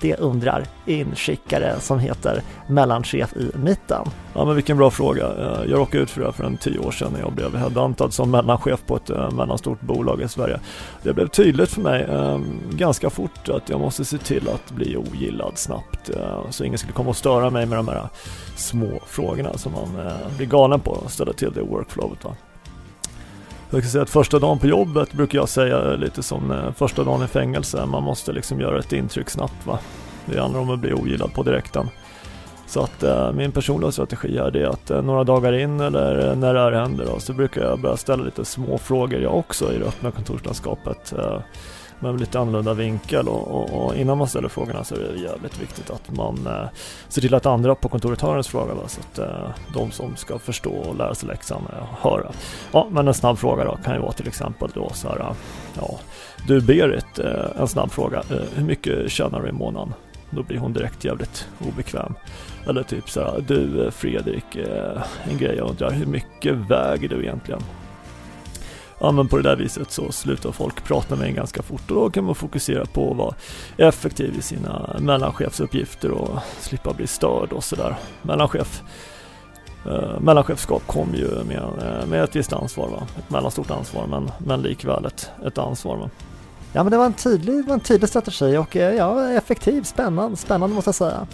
Det 0.00 0.16
undrar 0.16 0.66
inskickare 0.86 1.80
som 1.80 1.98
heter 1.98 2.42
mellanchef 2.68 3.36
i 3.36 3.50
mitten. 3.58 4.04
Ja 4.34 4.44
men 4.44 4.54
vilken 4.54 4.76
bra 4.76 4.90
fråga. 4.90 5.24
Eh, 5.26 5.70
jag 5.70 5.78
råkade 5.78 6.02
ut 6.02 6.10
för 6.10 6.20
det 6.20 6.26
här 6.26 6.32
för 6.32 6.44
en 6.44 6.56
tio 6.56 6.78
år 6.78 6.90
sedan 6.90 7.12
när 7.12 7.20
jag 7.20 7.32
blev 7.32 7.56
headhuntad 7.56 8.10
som 8.10 8.30
mellanchef 8.30 8.80
på 8.86 8.96
ett 8.96 9.10
eh, 9.10 9.30
mellanstort 9.30 9.80
bolag 9.80 10.22
i 10.22 10.28
Sverige. 10.28 10.60
Det 11.02 11.12
blev 11.12 11.28
tydligt 11.28 11.70
för 11.70 11.80
mig 11.80 12.02
eh, 12.02 12.40
ganska 12.70 13.10
fort 13.10 13.48
att 13.48 13.68
jag 13.68 13.80
måste 13.80 14.04
se 14.04 14.18
till 14.18 14.48
att 14.48 14.70
bli 14.70 14.96
ogillad 14.96 15.58
snabbt 15.58 16.10
så 16.50 16.64
ingen 16.64 16.78
skulle 16.78 16.92
komma 16.92 17.10
och 17.10 17.16
störa 17.16 17.50
mig 17.50 17.66
med 17.66 17.78
de 17.78 17.88
här 17.88 18.08
små 18.56 19.00
frågorna 19.06 19.58
som 19.58 19.72
man 19.72 19.88
blir 20.36 20.46
galen 20.46 20.80
på 20.80 20.90
och 20.90 21.10
ställa 21.10 21.32
till 21.32 21.52
det 21.52 21.60
i 21.60 21.64
workflowet. 21.64 22.24
Va? 22.24 22.36
Jag 23.70 23.82
kan 23.82 23.90
säga 23.90 24.02
att 24.02 24.10
första 24.10 24.38
dagen 24.38 24.58
på 24.58 24.66
jobbet 24.66 25.12
brukar 25.12 25.38
jag 25.38 25.48
säga 25.48 25.96
lite 25.96 26.22
som 26.22 26.50
eh, 26.50 26.72
första 26.72 27.04
dagen 27.04 27.22
i 27.22 27.26
fängelse. 27.26 27.86
Man 27.86 28.02
måste 28.02 28.32
liksom 28.32 28.60
göra 28.60 28.78
ett 28.78 28.92
intryck 28.92 29.30
snabbt. 29.30 29.66
Va? 29.66 29.78
Det 30.26 30.40
handlar 30.40 30.60
om 30.60 30.70
att 30.70 30.78
bli 30.78 30.92
ogillad 30.92 31.32
på 31.32 31.42
direkten. 31.42 31.88
Så 32.66 32.80
att 32.80 33.02
eh, 33.02 33.32
min 33.32 33.52
personliga 33.52 33.92
strategi 33.92 34.38
är 34.38 34.50
det 34.50 34.68
att 34.68 34.90
eh, 34.90 35.02
några 35.02 35.24
dagar 35.24 35.52
in 35.52 35.80
eller 35.80 36.28
eh, 36.28 36.36
när 36.36 36.54
det 36.54 36.60
här 36.60 36.72
händer 36.72 37.06
då, 37.06 37.20
så 37.20 37.32
brukar 37.32 37.62
jag 37.62 37.80
börja 37.80 37.96
ställa 37.96 38.24
lite 38.24 38.44
små 38.44 38.78
frågor 38.78 39.20
jag 39.20 39.36
också 39.38 39.72
i 39.72 39.78
det 39.78 39.84
öppna 39.84 40.10
kontorslandskapet. 40.10 41.12
Eh, 41.12 41.38
med 42.00 42.20
lite 42.20 42.38
annorlunda 42.38 42.74
vinkel 42.74 43.28
och, 43.28 43.48
och, 43.48 43.84
och, 43.84 43.96
innan 43.96 44.18
man 44.18 44.28
ställer 44.28 44.48
frågorna 44.48 44.84
så 44.84 44.94
är 44.94 44.98
det 44.98 45.20
jävligt 45.20 45.62
viktigt 45.62 45.90
att 45.90 46.10
man 46.16 46.46
eh, 46.46 46.68
ser 47.08 47.20
till 47.20 47.34
att 47.34 47.46
andra 47.46 47.74
på 47.74 47.88
kontoret 47.88 48.20
hör 48.20 48.30
ens 48.30 48.48
fråga 48.48 48.74
va? 48.74 48.82
så 48.86 49.00
att 49.00 49.18
eh, 49.18 49.50
de 49.74 49.90
som 49.90 50.16
ska 50.16 50.38
förstå 50.38 50.70
och 50.70 50.96
lära 50.96 51.14
sig 51.14 51.28
läxan 51.28 51.62
eh, 51.72 51.84
hör. 52.00 52.30
Ja, 52.72 52.86
men 52.90 53.08
en 53.08 53.14
snabb 53.14 53.38
fråga 53.38 53.64
då 53.64 53.78
kan 53.84 53.94
ju 53.94 54.00
vara 54.00 54.12
till 54.12 54.28
exempel 54.28 54.70
då 54.74 54.90
så 54.94 55.08
här, 55.08 55.34
ja, 55.74 55.98
du 56.46 56.60
Berit, 56.60 57.18
eh, 57.18 57.60
en 57.60 57.68
snabb 57.68 57.90
fråga, 57.90 58.18
eh, 58.18 58.36
hur 58.54 58.64
mycket 58.64 59.10
tjänar 59.10 59.42
du 59.42 59.48
i 59.48 59.52
månaden? 59.52 59.94
Då 60.30 60.42
blir 60.42 60.58
hon 60.58 60.72
direkt 60.72 61.04
jävligt 61.04 61.48
obekväm. 61.68 62.14
Eller 62.66 62.82
typ 62.82 63.10
så 63.10 63.20
här, 63.20 63.44
du 63.48 63.84
eh, 63.84 63.90
Fredrik, 63.90 64.56
eh, 64.56 65.02
en 65.30 65.38
grej 65.38 65.56
jag 65.56 65.70
undrar, 65.70 65.90
hur 65.90 66.06
mycket 66.06 66.54
väger 66.54 67.08
du 67.08 67.22
egentligen? 67.22 67.60
Ja, 68.98 69.12
men 69.12 69.28
på 69.28 69.36
det 69.36 69.42
där 69.42 69.56
viset 69.56 69.90
så 69.90 70.12
slutar 70.12 70.52
folk 70.52 70.84
prata 70.84 71.16
med 71.16 71.28
en 71.28 71.34
ganska 71.34 71.62
fort 71.62 71.90
och 71.90 71.96
då 71.96 72.10
kan 72.10 72.24
man 72.24 72.34
fokusera 72.34 72.86
på 72.86 73.10
att 73.10 73.16
vara 73.16 73.34
effektiv 73.76 74.34
i 74.38 74.42
sina 74.42 74.96
mellanchefsuppgifter 75.00 76.10
och 76.10 76.38
slippa 76.60 76.92
bli 76.92 77.06
störd 77.06 77.52
och 77.52 77.64
sådär. 77.64 77.96
Mellanchef 78.22 78.82
eh, 79.86 80.20
mellanchefskap 80.20 80.86
kom 80.86 81.14
ju 81.14 81.44
med, 81.44 81.62
eh, 81.62 82.06
med 82.06 82.24
ett 82.24 82.36
visst 82.36 82.52
ansvar, 82.52 82.88
va? 82.88 83.06
ett 83.18 83.30
mellanstort 83.30 83.70
ansvar 83.70 84.06
men, 84.06 84.30
men 84.38 84.62
likväl 84.62 85.04
ett, 85.04 85.30
ett 85.46 85.58
ansvar. 85.58 85.96
Va? 85.96 86.10
Ja 86.72 86.82
men 86.82 86.90
det 86.90 86.98
var 86.98 87.06
en 87.06 87.12
tydlig, 87.12 87.66
var 87.66 87.74
en 87.74 87.80
tydlig 87.80 88.08
strategi 88.08 88.56
och 88.56 88.76
eh, 88.76 88.94
ja, 88.94 89.30
effektiv, 89.30 89.82
spännande, 89.82 90.36
spännande 90.36 90.74
måste 90.74 90.88
jag 90.88 90.94
säga. 90.94 91.26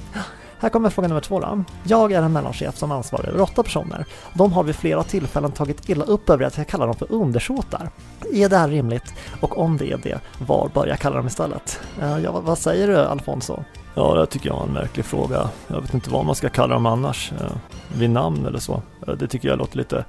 Här 0.63 0.69
kommer 0.69 0.91
fråga 0.91 1.09
nummer 1.09 1.21
två 1.21 1.41
då. 1.41 1.65
Jag 1.85 2.13
är 2.13 2.23
en 2.23 2.33
mellanchef 2.33 2.77
som 2.77 2.93
ansvarar 2.93 3.29
över 3.29 3.41
åtta 3.41 3.63
personer. 3.63 4.07
De 4.35 4.53
har 4.53 4.63
vid 4.63 4.77
flera 4.77 5.03
tillfällen 5.03 5.53
tagit 5.53 5.89
illa 5.89 6.05
upp 6.05 6.31
över 6.31 6.45
att 6.45 6.59
jag 6.59 6.67
kallar 6.67 6.87
dem 6.87 6.95
för 6.95 7.13
undersåtar. 7.13 7.91
Är 8.33 8.49
det 8.49 8.57
här 8.57 8.69
rimligt? 8.69 9.15
Och 9.41 9.59
om 9.59 9.77
det 9.77 9.93
är 9.93 9.97
det, 10.03 10.21
var 10.47 10.71
bör 10.75 10.87
jag 10.87 10.99
kalla 10.99 11.17
dem 11.17 11.27
istället? 11.27 11.81
Eh, 12.01 12.19
ja, 12.19 12.41
vad 12.41 12.59
säger 12.59 12.89
du 12.89 12.97
Alfonso? 12.97 13.65
Ja, 13.95 14.15
det 14.15 14.27
tycker 14.27 14.49
jag 14.49 14.59
är 14.59 14.63
en 14.63 14.73
märklig 14.73 15.05
fråga. 15.05 15.49
Jag 15.67 15.81
vet 15.81 15.95
inte 15.95 16.11
vad 16.11 16.25
man 16.25 16.35
ska 16.35 16.49
kalla 16.49 16.75
dem 16.75 16.87
annars. 16.87 17.33
Eh, 17.41 17.57
vid 17.99 18.11
namn 18.11 18.47
eller 18.47 18.59
så. 18.59 18.83
Eh, 19.07 19.15
det 19.15 19.29
tycker 19.29 19.49
jag 19.49 19.59
låter 19.59 19.77
lite 19.79 20.05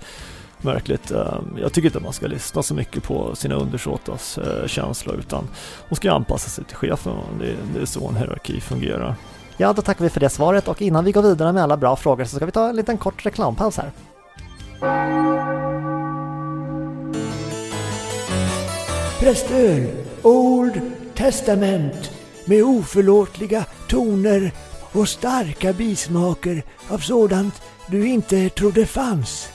märkligt. 0.62 1.12
Jag 1.58 1.74
tycker 1.74 1.88
inte 1.88 2.00
man 2.00 2.14
ska 2.14 2.28
lyssna 2.28 2.64
så 2.64 2.74
mycket 2.74 3.04
på 3.04 3.36
sina 3.36 3.56
undersåtars 3.56 4.40
känslor 4.66 5.16
utan 5.16 5.48
de 5.90 5.96
ska 5.96 6.12
anpassa 6.12 6.50
sig 6.50 6.64
till 6.64 6.78
chefen. 6.78 7.14
Det 7.74 7.82
är 7.82 7.86
så 7.86 8.08
en 8.08 8.16
hierarki 8.16 8.62
fungerar. 8.62 9.16
Ja, 9.58 9.74
då 9.74 9.82
tackar 9.82 10.04
vi 10.04 10.10
för 10.10 10.20
det 10.20 10.30
svaret 10.30 10.68
och 10.68 10.82
innan 10.82 11.06
vi 11.06 11.12
går 11.12 11.22
vidare 11.22 11.54
med 11.54 11.64
alla 11.64 11.78
bra 11.78 11.96
frågor 11.96 12.26
så 12.26 12.36
ska 12.36 12.46
vi 12.46 12.52
ta 12.52 12.70
en 12.70 12.76
liten 12.76 12.98
kort 12.98 13.26
reklampaus 13.26 13.78
här. 13.78 13.92
Prästöl 19.20 19.88
Old 20.22 20.82
Testament 21.16 22.12
med 22.46 22.64
oförlåtliga 22.64 23.66
toner 23.90 24.52
och 24.92 25.10
starka 25.10 25.74
bismaker 25.74 26.64
av 26.90 26.98
sådant 26.98 27.62
du 27.88 28.08
inte 28.08 28.50
trodde 28.50 28.86
fanns. 28.86 29.50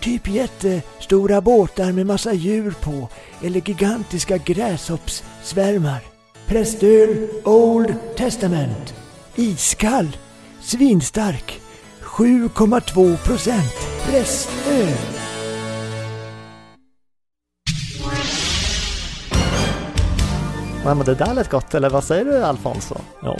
Typ 0.00 0.28
jättestora 0.28 1.40
båtar 1.40 1.92
med 1.92 2.06
massa 2.06 2.32
djur 2.32 2.74
på 2.80 3.08
eller 3.42 3.68
gigantiska 3.68 4.36
gräshoppssvärmar. 4.36 6.00
Prästöl 6.46 7.28
Old 7.44 7.94
Testament 8.16 9.03
Iskall. 9.36 10.16
Svinstark. 10.60 11.60
7,2 12.02 13.16
procent. 13.16 13.74
Restöl. 14.10 14.88
Ja, 20.84 20.94
men 20.94 21.06
det 21.06 21.14
där 21.14 21.34
lät 21.34 21.50
gott, 21.50 21.74
eller 21.74 21.90
vad 21.90 22.04
säger 22.04 22.24
du 22.24 22.44
Alfonso? 22.44 22.94
Ja, 23.22 23.36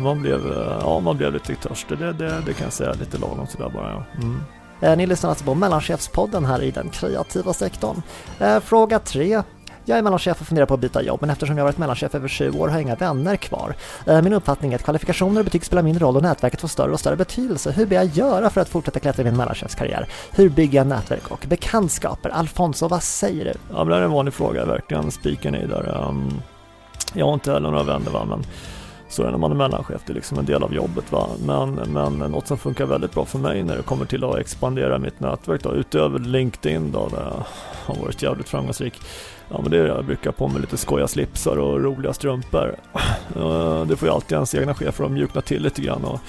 man 0.00 0.22
blev, 0.22 0.40
ja, 0.80 1.00
man 1.00 1.16
blev 1.16 1.32
lite 1.32 1.54
törstig, 1.54 1.98
det, 1.98 2.12
det, 2.12 2.42
det 2.46 2.52
kan 2.52 2.64
jag 2.64 2.72
säga 2.72 2.92
lite 2.92 3.18
lagom 3.18 3.46
sådär 3.46 3.70
bara. 3.74 3.90
Ja. 3.92 4.04
Mm. 4.22 4.40
Eh, 4.80 4.96
ni 4.96 5.06
lyssnar 5.06 5.30
alltså 5.30 5.44
på 5.44 5.54
Mellanchefspodden 5.54 6.44
här 6.44 6.62
i 6.62 6.70
den 6.70 6.88
kreativa 6.88 7.52
sektorn. 7.52 8.02
Eh, 8.40 8.60
fråga 8.60 8.98
3. 8.98 9.42
Jag 9.88 9.98
är 9.98 10.02
mellanchef 10.02 10.40
och 10.40 10.46
funderar 10.46 10.66
på 10.66 10.74
att 10.74 10.80
byta 10.80 11.02
jobb, 11.02 11.20
men 11.20 11.30
eftersom 11.30 11.58
jag 11.58 11.64
varit 11.64 11.78
mellanchef 11.78 12.14
över 12.14 12.28
sju 12.28 12.50
år 12.50 12.68
har 12.68 12.74
jag 12.74 12.82
inga 12.82 12.94
vänner 12.94 13.36
kvar. 13.36 13.74
Eh, 14.06 14.22
min 14.22 14.32
uppfattning 14.32 14.72
är 14.72 14.76
att 14.76 14.84
kvalifikationer 14.84 15.40
och 15.40 15.44
betyg 15.44 15.64
spelar 15.64 15.82
mindre 15.82 16.04
roll 16.04 16.16
och 16.16 16.22
nätverket 16.22 16.60
får 16.60 16.68
större 16.68 16.92
och 16.92 17.00
större 17.00 17.16
betydelse. 17.16 17.70
Hur 17.70 17.86
bör 17.86 17.96
jag 17.96 18.06
göra 18.06 18.50
för 18.50 18.60
att 18.60 18.68
fortsätta 18.68 19.00
klättra 19.00 19.22
i 19.22 19.24
min 19.24 19.36
mellanchefskarriär? 19.36 20.08
Hur 20.32 20.48
bygger 20.48 20.78
jag 20.78 20.86
nätverk 20.86 21.30
och 21.30 21.46
bekantskaper? 21.48 22.30
Alfonso, 22.30 22.88
vad 22.88 23.02
säger 23.02 23.44
du? 23.44 23.52
Ja, 23.70 23.84
men 23.84 23.88
det 23.88 23.96
är 23.96 24.02
en 24.02 24.10
vanlig 24.10 24.34
fråga, 24.34 24.64
verkligen 24.64 25.10
spiken 25.10 25.54
i 25.54 25.66
där. 25.66 26.06
Um, 26.08 26.40
jag 27.14 27.26
har 27.26 27.34
inte 27.34 27.52
heller 27.52 27.70
några 27.70 27.84
vänner, 27.84 28.10
va? 28.10 28.24
men 28.24 28.44
så 29.08 29.22
är 29.22 29.26
det 29.26 29.32
när 29.32 29.38
man 29.38 29.50
är 29.50 29.56
mellanchef, 29.56 30.02
det 30.06 30.12
är 30.12 30.14
liksom 30.14 30.38
en 30.38 30.44
del 30.44 30.62
av 30.62 30.74
jobbet. 30.74 31.12
Va? 31.12 31.28
Men, 31.46 31.74
men 31.74 32.18
något 32.18 32.46
som 32.46 32.58
funkar 32.58 32.86
väldigt 32.86 33.14
bra 33.14 33.24
för 33.24 33.38
mig 33.38 33.62
när 33.62 33.76
det 33.76 33.82
kommer 33.82 34.04
till 34.04 34.24
att 34.24 34.38
expandera 34.38 34.98
mitt 34.98 35.20
nätverk 35.20 35.62
då, 35.62 35.74
utöver 35.74 36.18
LinkedIn 36.18 36.92
då, 36.92 37.08
där 37.08 37.22
jag 37.24 37.44
har 37.94 38.02
varit 38.02 38.22
jävligt 38.22 38.48
framgångsrik. 38.48 38.94
Ja 39.50 39.60
men 39.62 39.70
det 39.70 39.78
är 39.78 39.82
det, 39.82 39.88
jag 39.88 40.04
brukar 40.04 40.32
på 40.32 40.48
mig 40.48 40.60
lite 40.60 40.76
skoja 40.76 41.08
slipsar 41.08 41.56
och 41.56 41.84
roliga 41.84 42.12
strumpor. 42.12 42.76
Eh, 43.36 43.84
det 43.84 43.96
får 43.96 44.08
ju 44.08 44.14
alltid 44.14 44.32
ens 44.32 44.54
egna 44.54 44.74
chefer 44.74 45.04
att 45.04 45.10
mjukna 45.10 45.40
till 45.40 45.62
lite 45.62 45.82
grann 45.82 46.04
och 46.04 46.20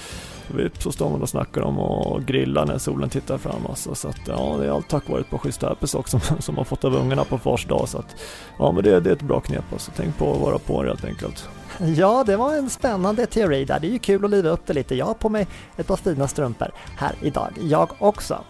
vips 0.54 0.82
så 0.82 0.92
står 0.92 1.10
man 1.10 1.22
och 1.22 1.28
snackar 1.28 1.62
om 1.62 1.78
och 1.78 2.22
grillar 2.22 2.66
när 2.66 2.78
solen 2.78 3.08
tittar 3.08 3.38
fram 3.38 3.66
alltså. 3.68 3.94
Så 3.94 4.08
att 4.08 4.20
ja, 4.26 4.56
det 4.60 4.66
är 4.66 4.70
allt 4.70 4.88
tack 4.88 5.08
vare 5.08 5.20
ett 5.20 5.30
par 5.30 5.38
schyssta 5.38 5.68
herpes 5.68 5.94
också 5.94 6.20
som 6.38 6.54
man 6.54 6.64
fått 6.64 6.84
av 6.84 6.94
ungarna 6.94 7.24
på 7.24 7.38
fars 7.38 7.66
dag. 7.66 7.88
Så 7.88 7.98
att 7.98 8.16
ja, 8.58 8.72
men 8.72 8.84
det, 8.84 9.00
det 9.00 9.10
är 9.10 9.14
ett 9.14 9.22
bra 9.22 9.40
knep 9.40 9.64
alltså. 9.72 9.90
Tänk 9.96 10.18
på 10.18 10.32
att 10.32 10.40
vara 10.40 10.58
på 10.58 10.82
helt 10.82 11.04
enkelt. 11.04 11.48
Ja, 11.96 12.24
det 12.26 12.36
var 12.36 12.54
en 12.56 12.70
spännande 12.70 13.26
teori 13.26 13.64
där. 13.64 13.80
Det 13.80 13.86
är 13.86 13.92
ju 13.92 13.98
kul 13.98 14.24
att 14.24 14.30
liva 14.30 14.48
upp 14.50 14.66
det 14.66 14.72
lite. 14.72 14.94
Jag 14.94 15.06
har 15.06 15.14
på 15.14 15.28
mig 15.28 15.46
ett 15.76 15.86
par 15.86 15.96
fina 15.96 16.28
strumpor 16.28 16.68
här 16.96 17.14
idag, 17.20 17.50
jag 17.60 17.90
också. 17.98 18.44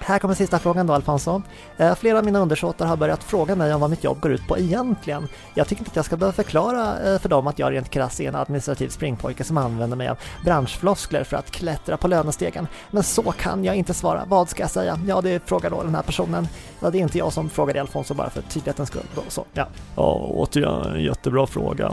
Här 0.00 0.18
kommer 0.18 0.34
sista 0.34 0.58
frågan 0.58 0.86
då 0.86 0.92
Alfonso. 0.92 1.42
Eh, 1.76 1.94
flera 1.94 2.18
av 2.18 2.24
mina 2.24 2.38
undersåtar 2.38 2.86
har 2.86 2.96
börjat 2.96 3.24
fråga 3.24 3.56
mig 3.56 3.74
om 3.74 3.80
vad 3.80 3.90
mitt 3.90 4.04
jobb 4.04 4.20
går 4.20 4.32
ut 4.32 4.48
på 4.48 4.58
egentligen. 4.58 5.28
Jag 5.54 5.68
tycker 5.68 5.80
inte 5.80 5.90
att 5.90 5.96
jag 5.96 6.04
ska 6.04 6.16
behöva 6.16 6.32
förklara 6.32 6.98
eh, 7.00 7.18
för 7.18 7.28
dem 7.28 7.46
att 7.46 7.58
jag 7.58 7.72
rent 7.72 7.90
krasst 7.90 8.20
är 8.20 8.28
en 8.28 8.34
administrativ 8.34 8.88
springpojke 8.88 9.44
som 9.44 9.56
använder 9.56 9.96
mig 9.96 10.08
av 10.08 10.18
branschfloskler 10.44 11.24
för 11.24 11.36
att 11.36 11.50
klättra 11.50 11.96
på 11.96 12.08
lönestegen. 12.08 12.66
Men 12.90 13.02
så 13.02 13.22
kan 13.22 13.64
jag 13.64 13.76
inte 13.76 13.94
svara. 13.94 14.24
Vad 14.28 14.48
ska 14.48 14.62
jag 14.62 14.70
säga? 14.70 15.00
Ja, 15.06 15.20
det 15.20 15.48
frågar 15.48 15.70
då 15.70 15.82
den 15.82 15.94
här 15.94 16.02
personen. 16.02 16.48
Ja, 16.80 16.90
det 16.90 16.98
är 16.98 17.02
inte 17.02 17.18
jag 17.18 17.32
som 17.32 17.50
frågar 17.50 17.74
det 17.74 17.80
Alfonso 17.80 18.14
bara 18.14 18.30
för 18.30 18.42
tydlighetens 18.42 18.88
skull. 18.88 19.06
Då, 19.14 19.22
så, 19.28 19.44
ja. 19.52 19.66
ja, 19.96 20.12
återigen 20.30 20.82
en 20.94 21.02
jättebra 21.02 21.46
fråga. 21.46 21.92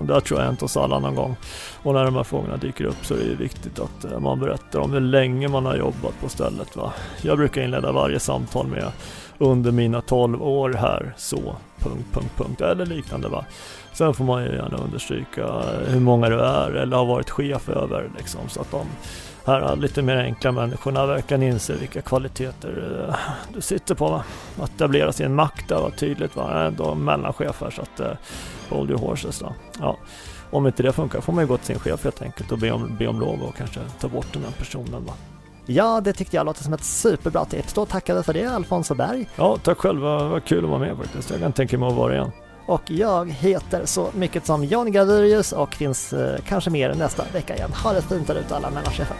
Det 0.00 0.12
där 0.12 0.20
tror 0.20 0.40
jag 0.40 0.46
hänt 0.46 0.62
oss 0.62 0.76
alla 0.76 0.98
någon 0.98 1.14
gång. 1.14 1.36
Och 1.82 1.94
när 1.94 2.04
de 2.04 2.14
här 2.14 2.22
frågorna 2.22 2.56
dyker 2.56 2.84
upp 2.84 3.06
så 3.06 3.14
är 3.14 3.18
det 3.18 3.34
viktigt 3.34 3.78
att 3.78 4.04
eh, 4.04 4.18
man 4.18 4.40
berättar 4.40 4.78
om 4.78 4.92
hur 4.92 5.00
länge 5.00 5.48
man 5.48 5.66
har 5.66 5.76
jobbat 5.76 6.20
på 6.20 6.28
stället. 6.28 6.76
Va? 6.76 6.92
Jag 7.22 7.38
brukar 7.38 7.62
inleda 7.62 7.92
varje 7.92 8.20
samtal 8.20 8.66
med 8.66 8.92
under 9.38 9.72
mina 9.72 10.00
12 10.00 10.42
år 10.42 10.72
här 10.72 11.14
så, 11.16 11.56
punkt, 11.78 12.06
punkt, 12.12 12.32
punkt, 12.36 12.60
eller 12.60 12.86
liknande 12.86 13.28
va. 13.28 13.44
Sen 13.92 14.14
får 14.14 14.24
man 14.24 14.44
ju 14.44 14.50
gärna 14.50 14.76
understryka 14.76 15.46
hur 15.86 16.00
många 16.00 16.28
du 16.28 16.40
är 16.40 16.70
eller 16.70 16.96
har 16.96 17.06
varit 17.06 17.30
chef 17.30 17.68
över 17.68 18.10
liksom, 18.18 18.40
så 18.48 18.60
att 18.60 18.70
de 18.70 18.86
här 19.46 19.76
lite 19.76 20.02
mer 20.02 20.16
enkla 20.16 20.52
människorna 20.52 21.06
verkligen 21.06 21.42
inser 21.42 21.74
vilka 21.74 22.02
kvaliteter 22.02 23.04
eh, 23.08 23.14
du 23.54 23.60
sitter 23.60 23.94
på. 23.94 24.08
Va? 24.08 24.24
Att 24.60 24.74
etablera 24.74 25.12
sin 25.12 25.34
makt 25.34 25.68
där 25.68 25.76
var 25.76 25.90
tydligt. 25.90 26.36
Va? 26.36 26.60
Äh, 26.60 26.66
Ändå 26.66 26.94
mellanchef 26.94 27.60
här 27.60 27.70
så 27.70 27.82
att 27.82 28.00
uh, 28.00 28.06
hold 28.68 28.90
your 28.90 29.00
horses. 29.00 29.38
Då. 29.38 29.52
Ja. 29.80 29.96
Om 30.50 30.66
inte 30.66 30.82
det 30.82 30.92
funkar 30.92 31.20
får 31.20 31.32
man 31.32 31.44
ju 31.44 31.48
gå 31.48 31.56
till 31.56 31.66
sin 31.66 31.78
chef 31.78 32.04
helt 32.04 32.22
enkelt 32.22 32.52
och 32.52 32.58
be 32.58 32.70
om, 32.70 32.96
be 32.98 33.06
om 33.06 33.20
lov 33.20 33.42
och 33.42 33.56
kanske 33.56 33.80
ta 34.00 34.08
bort 34.08 34.32
den 34.32 34.42
här 34.42 34.52
personen. 34.58 35.04
Va? 35.04 35.12
Ja, 35.66 36.00
det 36.00 36.12
tyckte 36.12 36.36
jag 36.36 36.46
låter 36.46 36.64
som 36.64 36.72
ett 36.72 36.84
superbra 36.84 37.44
tips. 37.44 37.72
Då 37.72 37.86
tackar 37.86 38.14
vi 38.14 38.22
för 38.22 38.32
det, 38.32 38.44
Alfonso 38.44 38.94
Berg. 38.94 39.28
Ja, 39.36 39.56
tack 39.62 39.78
själv. 39.78 40.00
Vad, 40.00 40.44
kul 40.44 40.64
att 40.64 40.70
vara 40.70 40.80
med 40.80 40.96
faktiskt. 40.96 41.30
Jag 41.30 41.40
kan 41.40 41.52
tänka 41.52 41.78
mig 41.78 41.88
att 41.88 41.94
vara 41.94 42.14
igen. 42.14 42.30
Och 42.66 42.82
jag 42.86 43.30
heter 43.30 43.82
så 43.84 44.08
mycket 44.14 44.46
som 44.46 44.64
Jan 44.64 44.92
Gravurius 44.92 45.52
och 45.52 45.74
finns 45.74 46.12
eh, 46.12 46.40
kanske 46.48 46.70
mer 46.70 46.94
nästa 46.94 47.24
vecka 47.32 47.56
igen. 47.56 47.70
Ha 47.84 47.92
det 47.92 48.02
fint 48.02 48.26
där 48.26 48.34
ute 48.34 48.56
alla 48.56 48.70
mellanchefer. 48.70 49.16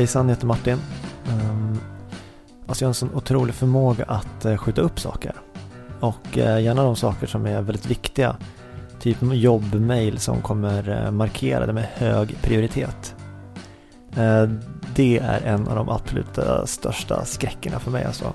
Hejsan, 0.00 0.28
jag 0.28 0.34
heter 0.34 0.46
Martin. 0.46 0.78
Ehm, 1.28 1.80
alltså 2.66 2.84
jag 2.84 2.86
har 2.86 2.90
en 2.90 2.94
sån 2.94 3.14
otrolig 3.14 3.54
förmåga 3.54 4.04
att 4.04 4.44
eh, 4.44 4.56
skjuta 4.56 4.80
upp 4.80 5.00
saker. 5.00 5.34
Och 6.00 6.38
eh, 6.38 6.62
gärna 6.62 6.82
de 6.82 6.96
saker 6.96 7.26
som 7.26 7.46
är 7.46 7.62
väldigt 7.62 7.86
viktiga. 7.86 8.36
Typ 9.00 9.16
jobbmail 9.20 10.18
som 10.18 10.42
kommer 10.42 11.04
eh, 11.04 11.10
markerade 11.10 11.72
med 11.72 11.84
hög 11.94 12.36
prioritet. 12.42 13.14
Det 14.94 15.18
är 15.18 15.40
en 15.40 15.68
av 15.68 15.76
de 15.76 15.88
absolut 15.88 16.38
största 16.64 17.24
skräckerna 17.24 17.78
för 17.78 17.90
mig 17.90 18.04
alltså. 18.04 18.32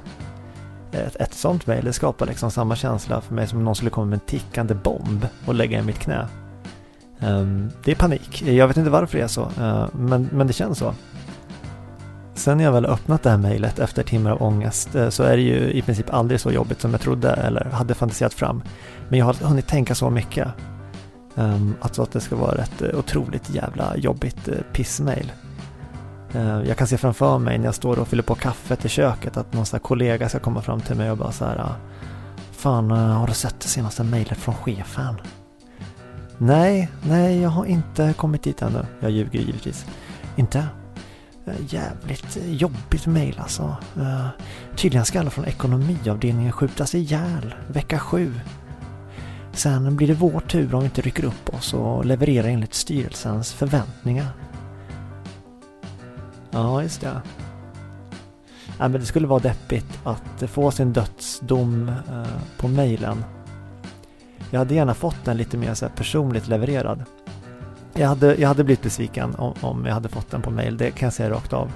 Ett, 0.91 1.15
ett 1.15 1.33
sånt 1.33 1.67
mail 1.67 1.93
skapar 1.93 2.25
liksom 2.25 2.51
samma 2.51 2.75
känsla 2.75 3.21
för 3.21 3.33
mig 3.33 3.47
som 3.47 3.57
om 3.57 3.65
någon 3.65 3.75
skulle 3.75 3.91
komma 3.91 4.05
med 4.05 4.19
en 4.19 4.25
tickande 4.25 4.73
bomb 4.73 5.27
och 5.45 5.55
lägga 5.55 5.79
i 5.79 5.81
mitt 5.81 5.99
knä. 5.99 6.27
Ehm, 7.19 7.69
det 7.83 7.91
är 7.91 7.95
panik. 7.95 8.41
Jag 8.41 8.67
vet 8.67 8.77
inte 8.77 8.89
varför 8.89 9.17
det 9.17 9.23
är 9.23 9.27
så, 9.27 9.49
men, 9.91 10.29
men 10.31 10.47
det 10.47 10.53
känns 10.53 10.77
så. 10.77 10.93
Sen 12.45 12.57
när 12.57 12.63
jag 12.63 12.71
väl 12.71 12.85
öppnat 12.85 13.23
det 13.23 13.29
här 13.29 13.37
mejlet 13.37 13.79
efter 13.79 14.03
timmar 14.03 14.31
av 14.31 14.43
ångest 14.43 14.95
eh, 14.95 15.09
så 15.09 15.23
är 15.23 15.37
det 15.37 15.43
ju 15.43 15.71
i 15.71 15.81
princip 15.81 16.13
aldrig 16.13 16.39
så 16.39 16.51
jobbigt 16.51 16.81
som 16.81 16.91
jag 16.91 17.01
trodde 17.01 17.31
eller 17.31 17.65
hade 17.65 17.93
fantiserat 17.93 18.33
fram. 18.33 18.63
Men 19.09 19.19
jag 19.19 19.25
har 19.25 19.33
hunnit 19.33 19.67
tänka 19.67 19.95
så 19.95 20.09
mycket. 20.09 20.47
Alltså 21.81 22.01
att 22.01 22.11
det 22.11 22.19
ska 22.19 22.35
vara 22.35 22.63
ett 22.63 22.81
eh, 22.81 22.99
otroligt 22.99 23.49
jävla 23.49 23.97
jobbigt 23.97 24.47
eh, 24.47 24.53
pissmejl. 24.73 25.31
jag 26.67 26.77
kan 26.77 26.87
se 26.87 26.97
framför 26.97 27.39
mig 27.39 27.57
när 27.57 27.65
jag 27.65 27.75
står 27.75 27.99
och 27.99 28.07
fyller 28.07 28.23
på 28.23 28.35
kaffet 28.35 28.85
i 28.85 28.89
köket 28.89 29.37
att 29.37 29.53
någon 29.53 29.65
sån 29.65 29.79
kollega 29.79 30.29
ska 30.29 30.39
komma 30.39 30.61
fram 30.61 30.81
till 30.81 30.95
mig 30.95 31.11
och 31.11 31.17
bara 31.17 31.31
så 31.31 31.45
här. 31.45 31.57
Ah, 31.57 31.75
fan, 32.51 32.91
har 32.91 33.27
du 33.27 33.33
sett 33.33 33.59
det 33.59 33.67
senaste 33.67 34.03
mejlet 34.03 34.37
från 34.37 34.55
chefen? 34.55 35.15
Nej, 36.37 36.89
nej, 37.03 37.41
jag 37.41 37.49
har 37.49 37.65
inte 37.65 38.13
kommit 38.17 38.43
dit 38.43 38.61
ännu. 38.61 38.85
Jag 38.99 39.11
ljuger 39.11 39.39
givetvis. 39.39 39.85
Inte? 40.35 40.67
Eh, 41.45 41.73
jävligt 41.73 42.37
jobbigt 42.45 43.05
mejl 43.05 43.39
alltså. 43.39 43.75
Uh, 43.97 44.27
tydligen 44.75 45.05
ska 45.05 45.19
alla 45.19 45.29
från 45.29 45.45
ekonomiavdelningen 45.45 46.51
skjutas 46.51 46.95
ihjäl 46.95 47.55
vecka 47.67 47.99
sju. 47.99 48.33
Sen 49.51 49.95
blir 49.95 50.07
det 50.07 50.13
vår 50.13 50.39
tur 50.39 50.73
om 50.73 50.79
vi 50.79 50.85
inte 50.85 51.01
rycker 51.01 51.25
upp 51.25 51.53
oss 51.53 51.73
och 51.73 52.05
levererar 52.05 52.47
enligt 52.47 52.73
styrelsens 52.73 53.53
förväntningar. 53.53 54.27
Ja, 56.51 56.83
just 56.83 57.01
det. 57.01 57.21
Ja, 58.77 58.87
men 58.87 58.91
det 58.91 59.05
skulle 59.05 59.27
vara 59.27 59.39
deppigt 59.39 59.99
att 60.03 60.49
få 60.49 60.71
sin 60.71 60.93
dödsdom 60.93 61.89
uh, 61.89 62.25
på 62.57 62.67
mejlen. 62.67 63.23
Jag 64.51 64.59
hade 64.59 64.75
gärna 64.75 64.93
fått 64.93 65.25
den 65.25 65.37
lite 65.37 65.57
mer 65.57 65.73
så 65.73 65.89
personligt 65.89 66.47
levererad. 66.47 67.03
Jag 67.97 68.07
hade, 68.07 68.35
jag 68.35 68.47
hade 68.47 68.63
blivit 68.63 68.83
besviken 68.83 69.35
om, 69.35 69.53
om 69.61 69.85
jag 69.85 69.93
hade 69.93 70.09
fått 70.09 70.31
den 70.31 70.41
på 70.41 70.51
mail, 70.51 70.77
det 70.77 70.91
kan 70.91 71.05
jag 71.05 71.13
säga 71.13 71.29
rakt 71.29 71.53
av. 71.53 71.71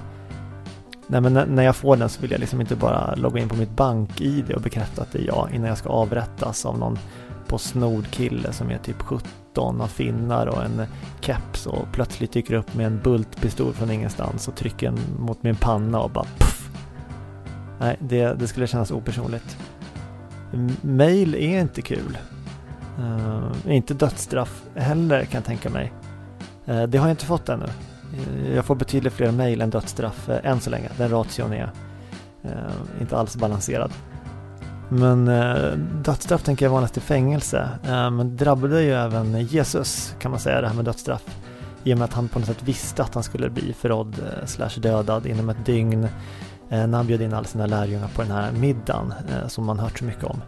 Nej 1.06 1.20
men 1.20 1.32
när 1.32 1.62
jag 1.62 1.76
får 1.76 1.96
den 1.96 2.08
så 2.08 2.22
vill 2.22 2.30
jag 2.30 2.40
liksom 2.40 2.60
inte 2.60 2.76
bara 2.76 3.14
logga 3.14 3.42
in 3.42 3.48
på 3.48 3.56
mitt 3.56 3.76
bank-id 3.76 4.52
och 4.52 4.62
bekräfta 4.62 5.02
att 5.02 5.12
det 5.12 5.18
är 5.18 5.26
jag 5.26 5.48
innan 5.54 5.68
jag 5.68 5.78
ska 5.78 5.88
avrättas 5.88 6.66
av 6.66 6.78
någon 6.78 6.98
Postnord-kille 7.46 8.52
som 8.52 8.70
är 8.70 8.78
typ 8.78 9.02
17 9.02 9.80
av 9.80 9.86
finnar 9.86 10.46
och 10.46 10.64
en 10.64 10.82
keps 11.20 11.66
och 11.66 11.86
plötsligt 11.92 12.32
dyker 12.32 12.54
upp 12.54 12.74
med 12.74 12.86
en 12.86 13.00
bultpistol 13.04 13.72
från 13.72 13.90
ingenstans 13.90 14.48
och 14.48 14.54
trycker 14.54 14.86
den 14.86 14.98
mot 15.18 15.42
min 15.42 15.56
panna 15.56 16.00
och 16.00 16.10
bara 16.10 16.26
puff. 16.38 16.70
Nej, 17.80 17.96
det, 18.00 18.34
det 18.34 18.46
skulle 18.46 18.66
kännas 18.66 18.90
opersonligt. 18.90 19.58
Mail 20.82 21.34
är 21.34 21.60
inte 21.60 21.82
kul. 21.82 22.18
Uh, 22.98 23.52
inte 23.66 23.94
dödsstraff 23.94 24.62
heller 24.74 25.24
kan 25.24 25.38
jag 25.38 25.44
tänka 25.44 25.70
mig. 25.70 25.92
Eh, 26.70 26.82
det 26.82 26.98
har 26.98 27.06
jag 27.06 27.12
inte 27.12 27.24
fått 27.24 27.48
ännu. 27.48 27.66
Eh, 28.14 28.54
jag 28.54 28.64
får 28.64 28.74
betydligt 28.74 29.12
fler 29.12 29.32
mejl 29.32 29.60
än 29.60 29.70
dödsstraff 29.70 30.28
eh, 30.28 30.50
än 30.50 30.60
så 30.60 30.70
länge. 30.70 30.88
Den 30.96 31.10
ration 31.10 31.52
är 31.52 31.70
inte 33.00 33.16
alls 33.16 33.36
balanserad. 33.36 33.92
Men 34.88 35.24
dödsstraff 36.02 36.42
tänker 36.42 36.66
jag 36.66 36.70
vanligast 36.72 36.96
i 36.96 37.00
fängelse. 37.00 37.68
Men 37.82 38.36
det 38.36 38.44
drabbade 38.44 38.82
ju 38.82 38.92
även 38.92 39.42
Jesus 39.42 40.14
kan 40.18 40.30
man 40.30 40.40
säga 40.40 40.60
det 40.60 40.68
här 40.68 40.74
med 40.74 40.84
dödsstraff. 40.84 41.22
I 41.84 41.94
och 41.94 41.98
med 41.98 42.04
att 42.04 42.12
han 42.12 42.28
på 42.28 42.38
något 42.38 42.48
sätt 42.48 42.62
visste 42.62 43.02
att 43.02 43.14
han 43.14 43.22
skulle 43.22 43.50
bli 43.50 43.72
förrådd 43.72 44.14
slash 44.44 44.80
dödad 44.80 45.26
inom 45.26 45.48
ett 45.48 45.66
dygn 45.66 46.08
när 46.68 46.96
han 46.96 47.06
bjöd 47.06 47.22
in 47.22 47.34
alla 47.34 47.44
sina 47.44 47.66
lärjungar 47.66 48.08
på 48.14 48.22
den 48.22 48.30
här 48.30 48.52
middagen 48.52 49.14
som 49.48 49.64
man 49.64 49.78
hört 49.78 49.98
så 49.98 50.04
mycket 50.04 50.24
om. 50.24 50.42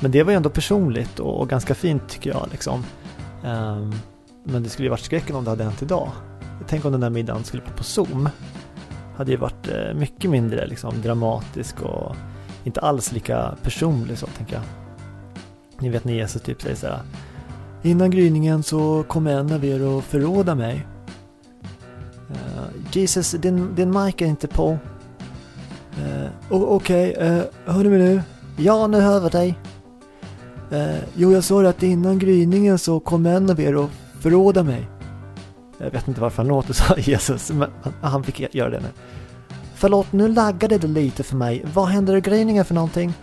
Men 0.00 0.10
det 0.10 0.22
var 0.22 0.32
ju 0.32 0.36
ändå 0.36 0.50
personligt 0.50 1.18
och 1.18 1.48
ganska 1.48 1.74
fint 1.74 2.08
tycker 2.08 2.30
jag 2.30 2.48
liksom. 2.50 2.84
Ehm, 3.44 3.92
men 4.44 4.62
det 4.62 4.68
skulle 4.68 4.86
ju 4.86 4.90
varit 4.90 5.00
skräcken 5.00 5.36
om 5.36 5.44
det 5.44 5.50
hade 5.50 5.64
hänt 5.64 5.82
idag. 5.82 6.10
Tänk 6.68 6.84
om 6.84 6.92
den 6.92 7.00
där 7.00 7.10
middagen 7.10 7.44
skulle 7.44 7.62
vara 7.62 7.74
på 7.74 7.84
Zoom. 7.84 8.28
Hade 9.16 9.30
ju 9.30 9.36
varit 9.36 9.68
eh, 9.68 9.94
mycket 9.94 10.30
mindre 10.30 10.66
liksom, 10.66 11.02
dramatisk 11.02 11.80
och 11.82 12.16
inte 12.64 12.80
alls 12.80 13.12
lika 13.12 13.54
personlig 13.62 14.18
så 14.18 14.26
tänker 14.26 14.54
jag. 14.54 14.62
Ni 15.78 15.88
vet 15.88 16.04
när 16.04 16.12
Jesus 16.12 16.42
typ 16.42 16.62
säger 16.62 16.76
så 16.76 16.86
här. 16.86 17.00
Innan 17.82 18.10
gryningen 18.10 18.62
så 18.62 19.02
kom 19.08 19.26
en 19.26 19.52
av 19.52 19.64
er 19.64 19.82
och 19.82 20.04
förråda 20.04 20.54
mig. 20.54 20.86
Uh, 22.30 22.64
Jesus, 22.92 23.30
din, 23.30 23.74
din 23.74 23.90
mic 23.90 24.14
är 24.18 24.26
inte 24.26 24.48
på. 24.48 24.70
Uh, 25.98 26.28
Okej, 26.50 27.12
okay, 27.12 27.28
uh, 27.28 27.42
hör 27.64 27.84
du 27.84 27.90
mig 27.90 27.98
nu? 27.98 28.22
Ja, 28.56 28.86
nu 28.86 29.00
hör 29.00 29.20
vi 29.20 29.28
dig. 29.28 29.58
Uh, 30.72 31.00
jo, 31.14 31.32
jag 31.32 31.44
sa 31.44 31.68
att 31.68 31.82
innan 31.82 32.18
gryningen 32.18 32.78
så 32.78 33.00
kom 33.00 33.26
en 33.26 33.50
av 33.50 33.60
er 33.60 33.76
och 33.76 33.90
förråda 34.22 34.62
mig. 34.62 34.88
Jag 35.78 35.90
vet 35.90 36.08
inte 36.08 36.20
varför 36.20 36.36
han 36.36 36.48
låter 36.48 36.72
så, 36.72 36.94
Jesus, 36.98 37.50
men 37.50 37.70
han 38.00 38.24
fick 38.24 38.54
göra 38.54 38.70
det 38.70 38.80
nu. 38.80 38.88
Förlåt, 39.74 40.12
nu 40.12 40.28
laggade 40.28 40.78
det 40.78 40.86
lite 40.86 41.22
för 41.22 41.36
mig. 41.36 41.64
Vad 41.74 41.88
händer 41.88 42.16
i 42.16 42.20
gryningen 42.20 42.64
för 42.64 42.74
någonting? 42.74 43.14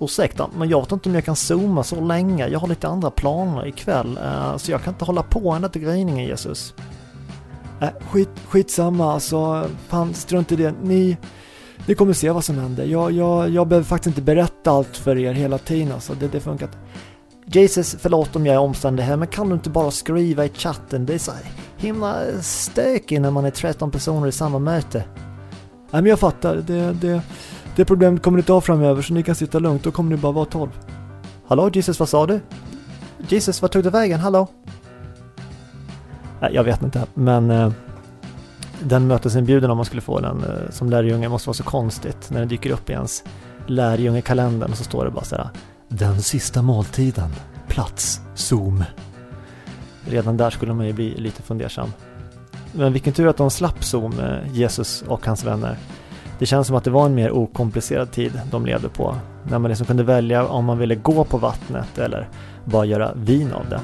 Ursäkta, 0.00 0.50
men 0.56 0.68
jag 0.68 0.80
vet 0.80 0.92
inte 0.92 1.08
om 1.08 1.14
jag 1.14 1.24
kan 1.24 1.36
zooma 1.36 1.82
så 1.82 2.00
länge. 2.00 2.48
Jag 2.48 2.58
har 2.58 2.68
lite 2.68 2.88
andra 2.88 3.10
planer 3.10 3.66
ikväll, 3.66 4.18
eh, 4.22 4.56
så 4.56 4.70
jag 4.70 4.82
kan 4.82 4.94
inte 4.94 5.04
hålla 5.04 5.22
på 5.22 5.50
ända 5.50 5.68
till 5.68 5.82
gryningen, 5.82 6.26
Jesus. 6.26 6.74
Äh, 7.80 7.88
skit, 8.10 8.28
skitsamma, 8.48 9.12
alltså. 9.12 9.68
Fan, 9.88 10.14
strunt 10.14 10.52
i 10.52 10.56
det. 10.56 10.74
Ni... 10.82 11.16
ni 11.86 11.94
kommer 11.94 12.12
se 12.12 12.30
vad 12.30 12.44
som 12.44 12.58
händer. 12.58 12.84
Jag, 12.84 13.12
jag, 13.12 13.50
jag 13.50 13.68
behöver 13.68 13.86
faktiskt 13.86 14.06
inte 14.06 14.22
berätta 14.22 14.70
allt 14.70 14.96
för 14.96 15.18
er 15.18 15.32
hela 15.32 15.58
tiden 15.58 15.92
alltså. 15.92 16.14
Det, 16.14 16.28
det 16.28 16.40
funkar 16.40 16.66
inte. 16.66 16.78
Jesus, 17.48 17.96
förlåt 17.98 18.36
om 18.36 18.46
jag 18.46 18.54
är 18.54 18.58
omständig 18.58 19.02
här, 19.02 19.16
men 19.16 19.28
kan 19.28 19.48
du 19.48 19.54
inte 19.54 19.70
bara 19.70 19.90
skriva 19.90 20.44
i 20.44 20.48
chatten? 20.48 21.06
Det 21.06 21.14
är 21.14 21.18
så 21.18 21.32
himla 21.76 22.26
eh, 22.26 22.40
stökigt 22.40 23.20
när 23.20 23.30
man 23.30 23.44
är 23.44 23.50
13 23.50 23.90
personer 23.90 24.26
i 24.26 24.32
samma 24.32 24.58
möte. 24.58 25.04
Nej 25.90 26.02
men 26.02 26.06
jag 26.06 26.18
fattar, 26.18 26.56
det, 26.56 26.92
det, 26.92 27.22
det 27.76 27.84
problemet 27.84 28.22
kommer 28.22 28.36
ni 28.36 28.40
inte 28.40 28.52
ha 28.52 28.60
framöver 28.60 29.02
så 29.02 29.14
ni 29.14 29.22
kan 29.22 29.34
sitta 29.34 29.58
lugnt, 29.58 29.82
då 29.82 29.90
kommer 29.90 30.10
ni 30.10 30.16
bara 30.16 30.32
vara 30.32 30.44
12. 30.44 30.70
Hallå 31.46 31.70
Jesus, 31.72 31.98
vad 31.98 32.08
sa 32.08 32.26
du? 32.26 32.40
Jesus, 33.28 33.62
vad 33.62 33.70
tog 33.70 33.82
du 33.82 33.90
vägen? 33.90 34.20
Hallå? 34.20 34.48
Nej, 36.40 36.54
jag 36.54 36.64
vet 36.64 36.82
inte, 36.82 37.06
men 37.14 37.50
eh, 37.50 37.72
den 38.80 39.06
mötesinbjudan 39.06 39.70
om 39.70 39.76
man 39.76 39.86
skulle 39.86 40.02
få 40.02 40.20
den 40.20 40.44
eh, 40.44 40.70
som 40.70 40.90
lärjunge 40.90 41.28
måste 41.28 41.48
vara 41.48 41.54
så 41.54 41.64
konstigt 41.64 42.30
när 42.30 42.38
den 42.38 42.48
dyker 42.48 42.70
upp 42.70 42.90
i 42.90 42.92
ens 42.92 43.24
lärjungekalendern 43.66 44.70
och 44.70 44.78
så 44.78 44.84
står 44.84 45.04
det 45.04 45.10
bara 45.10 45.24
så 45.24 45.36
här 45.36 45.50
den 45.88 46.22
sista 46.22 46.62
måltiden, 46.62 47.30
plats, 47.68 48.20
Zoom. 48.34 48.84
Redan 50.08 50.36
där 50.36 50.50
skulle 50.50 50.74
man 50.74 50.86
ju 50.86 50.92
bli 50.92 51.14
lite 51.14 51.42
fundersam. 51.42 51.92
Men 52.72 52.92
vilken 52.92 53.12
tur 53.12 53.28
att 53.28 53.36
de 53.36 53.50
slapp 53.50 53.84
Zoom, 53.84 54.20
eh, 54.20 54.52
Jesus 54.52 55.02
och 55.02 55.26
hans 55.26 55.44
vänner. 55.44 55.78
Det 56.38 56.46
känns 56.46 56.66
som 56.66 56.76
att 56.76 56.84
det 56.84 56.90
var 56.90 57.06
en 57.06 57.14
mer 57.14 57.30
okomplicerad 57.30 58.12
tid 58.12 58.40
de 58.50 58.66
levde 58.66 58.88
på. 58.88 59.16
När 59.42 59.58
man 59.58 59.68
liksom 59.68 59.86
kunde 59.86 60.02
välja 60.02 60.46
om 60.46 60.64
man 60.64 60.78
ville 60.78 60.94
gå 60.94 61.24
på 61.24 61.38
vattnet 61.38 61.98
eller 61.98 62.28
bara 62.64 62.84
göra 62.84 63.12
vin 63.14 63.52
av 63.52 63.68
det. 63.68 63.80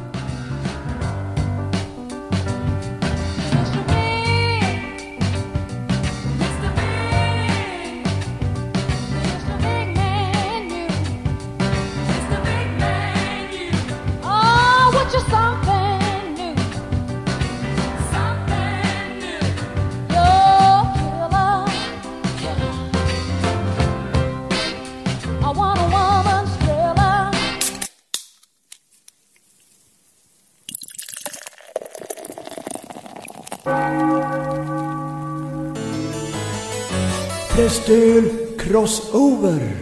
Prästöl 37.63 38.31
Crossover 38.59 39.77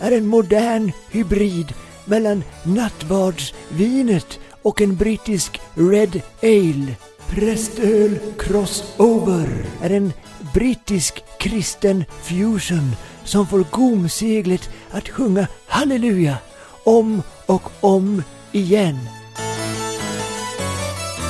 är 0.00 0.12
en 0.12 0.26
modern 0.26 0.92
hybrid 1.10 1.74
mellan 2.04 2.44
nattvardsvinet 2.62 4.38
och 4.62 4.80
en 4.80 4.96
brittisk 4.96 5.60
Red 5.74 6.22
Ale. 6.42 6.96
Prästöl 7.28 8.18
Crossover 8.38 9.66
är 9.82 9.90
en 9.90 10.12
brittisk 10.54 11.24
kristen 11.38 12.04
fusion 12.22 12.96
som 13.24 13.46
får 13.46 13.64
gomseglet 13.70 14.70
att 14.90 15.08
sjunga 15.08 15.46
halleluja 15.66 16.36
om 16.84 17.22
och 17.46 17.70
om 17.80 18.22
igen. 18.52 18.98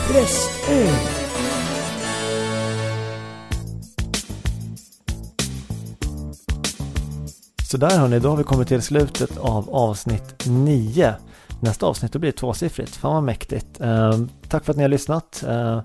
Prästöl 0.06 1.17
Så 7.70 7.76
där 7.76 7.98
hörni, 7.98 8.18
då 8.18 8.28
har 8.28 8.36
vi 8.36 8.44
kommit 8.44 8.68
till 8.68 8.82
slutet 8.82 9.38
av 9.38 9.70
avsnitt 9.70 10.46
9. 10.46 11.14
Nästa 11.60 11.86
avsnitt 11.86 12.12
då 12.12 12.18
blir 12.18 12.32
det 12.32 12.36
tvåsiffrigt. 12.36 12.96
Fan 12.96 13.14
vad 13.14 13.24
mäktigt. 13.24 13.80
Eh, 13.80 14.18
tack 14.48 14.64
för 14.64 14.72
att 14.72 14.76
ni 14.76 14.82
har 14.82 14.88
lyssnat. 14.88 15.44
Eh, 15.48 15.80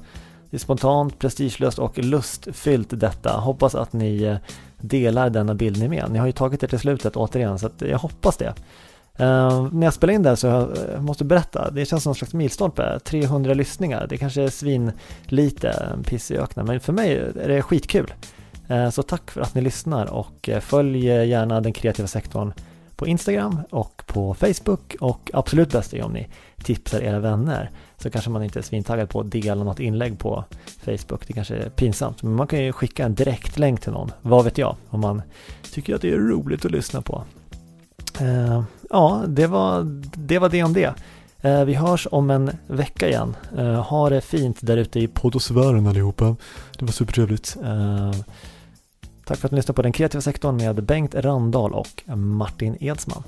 det 0.49 0.57
är 0.57 0.57
spontant, 0.57 1.19
prestigelöst 1.19 1.79
och 1.79 1.97
lustfyllt 1.97 2.87
detta. 2.89 3.31
Hoppas 3.31 3.75
att 3.75 3.93
ni 3.93 4.23
eh, 4.23 4.37
delar 4.77 5.29
denna 5.29 5.55
bild 5.55 5.79
ni 5.79 5.87
med. 5.87 6.11
Ni 6.11 6.19
har 6.19 6.25
ju 6.25 6.31
tagit 6.31 6.63
er 6.63 6.67
till 6.67 6.79
slutet 6.79 7.15
återigen 7.15 7.59
så 7.59 7.69
jag 7.77 7.99
hoppas 7.99 8.37
det. 8.37 8.53
Uh, 9.19 9.73
när 9.73 9.87
jag 9.87 9.93
spelar 9.93 10.13
in 10.13 10.23
det 10.23 10.29
här 10.29 10.35
så 10.35 10.47
eh, 10.47 10.53
jag, 10.53 10.69
jag 10.93 11.03
måste 11.03 11.23
berätta, 11.23 11.71
det 11.71 11.85
känns 11.85 12.03
som 12.03 12.09
en 12.09 12.15
slags 12.15 12.33
milstolpe. 12.33 12.99
300 12.99 13.53
lyssningar, 13.53 14.07
det 14.09 14.17
kanske 14.17 14.41
är 14.41 14.49
svin 14.49 14.91
lite, 15.25 15.69
en 15.69 15.99
eh, 15.99 16.05
piss 16.05 16.31
i 16.31 16.37
öknen, 16.37 16.65
men 16.65 16.79
för 16.79 16.93
mig 16.93 17.15
är 17.15 17.47
det 17.47 17.61
skitkul. 17.61 18.13
Eh, 18.73 18.89
så 18.89 19.03
tack 19.03 19.31
för 19.31 19.41
att 19.41 19.55
ni 19.55 19.61
lyssnar 19.61 20.13
och 20.13 20.49
eh, 20.49 20.59
följ 20.59 21.09
eh, 21.09 21.25
gärna 21.25 21.61
den 21.61 21.73
kreativa 21.73 22.07
sektorn 22.07 22.53
på 22.95 23.07
Instagram 23.07 23.59
och 23.69 24.03
på 24.07 24.33
Facebook 24.33 24.95
och 24.99 25.31
absolut 25.33 25.71
bäst 25.71 25.93
är 25.93 26.03
om 26.03 26.13
ni 26.13 26.27
tipsar 26.63 27.01
era 27.01 27.19
vänner 27.19 27.71
så 27.97 28.09
kanske 28.09 28.29
man 28.29 28.43
inte 28.43 28.59
är 28.59 28.63
svintaggad 28.63 29.09
på 29.09 29.19
att 29.19 29.31
dela 29.31 29.63
något 29.63 29.79
inlägg 29.79 30.19
på 30.19 30.43
Facebook. 30.85 31.27
Det 31.27 31.33
kanske 31.33 31.55
är 31.55 31.69
pinsamt, 31.69 32.23
men 32.23 32.35
man 32.35 32.47
kan 32.47 32.63
ju 32.63 32.71
skicka 32.71 33.05
en 33.05 33.15
direktlänk 33.15 33.81
till 33.81 33.91
någon, 33.91 34.11
vad 34.21 34.43
vet 34.43 34.57
jag, 34.57 34.75
om 34.89 34.99
man 34.99 35.21
tycker 35.73 35.95
att 35.95 36.01
det 36.01 36.11
är 36.11 36.17
roligt 36.17 36.65
att 36.65 36.71
lyssna 36.71 37.01
på. 37.01 37.23
Uh, 38.21 38.63
ja, 38.89 39.23
det 39.27 39.47
var, 39.47 39.83
det 40.15 40.39
var 40.39 40.49
det 40.49 40.63
om 40.63 40.73
det. 40.73 40.93
Uh, 41.45 41.63
vi 41.63 41.73
hörs 41.73 42.07
om 42.11 42.29
en 42.29 42.51
vecka 42.67 43.07
igen. 43.07 43.35
Uh, 43.57 43.73
ha 43.73 44.09
det 44.09 44.21
fint 44.21 44.57
där 44.61 44.77
ute 44.77 44.99
i 44.99 45.07
podosfären 45.07 45.87
allihopa. 45.87 46.35
Det 46.79 46.85
var 46.85 46.91
supertrevligt. 46.91 47.57
Tack 49.25 49.37
för 49.37 49.47
att 49.47 49.51
ni 49.51 49.55
lyssnade 49.55 49.75
på 49.75 49.81
Den 49.81 49.91
kreativa 49.91 50.21
sektorn 50.21 50.55
med 50.57 50.83
Bengt 50.83 51.15
Randahl 51.15 51.73
och 51.73 52.17
Martin 52.17 52.77
Edsman. 52.79 53.23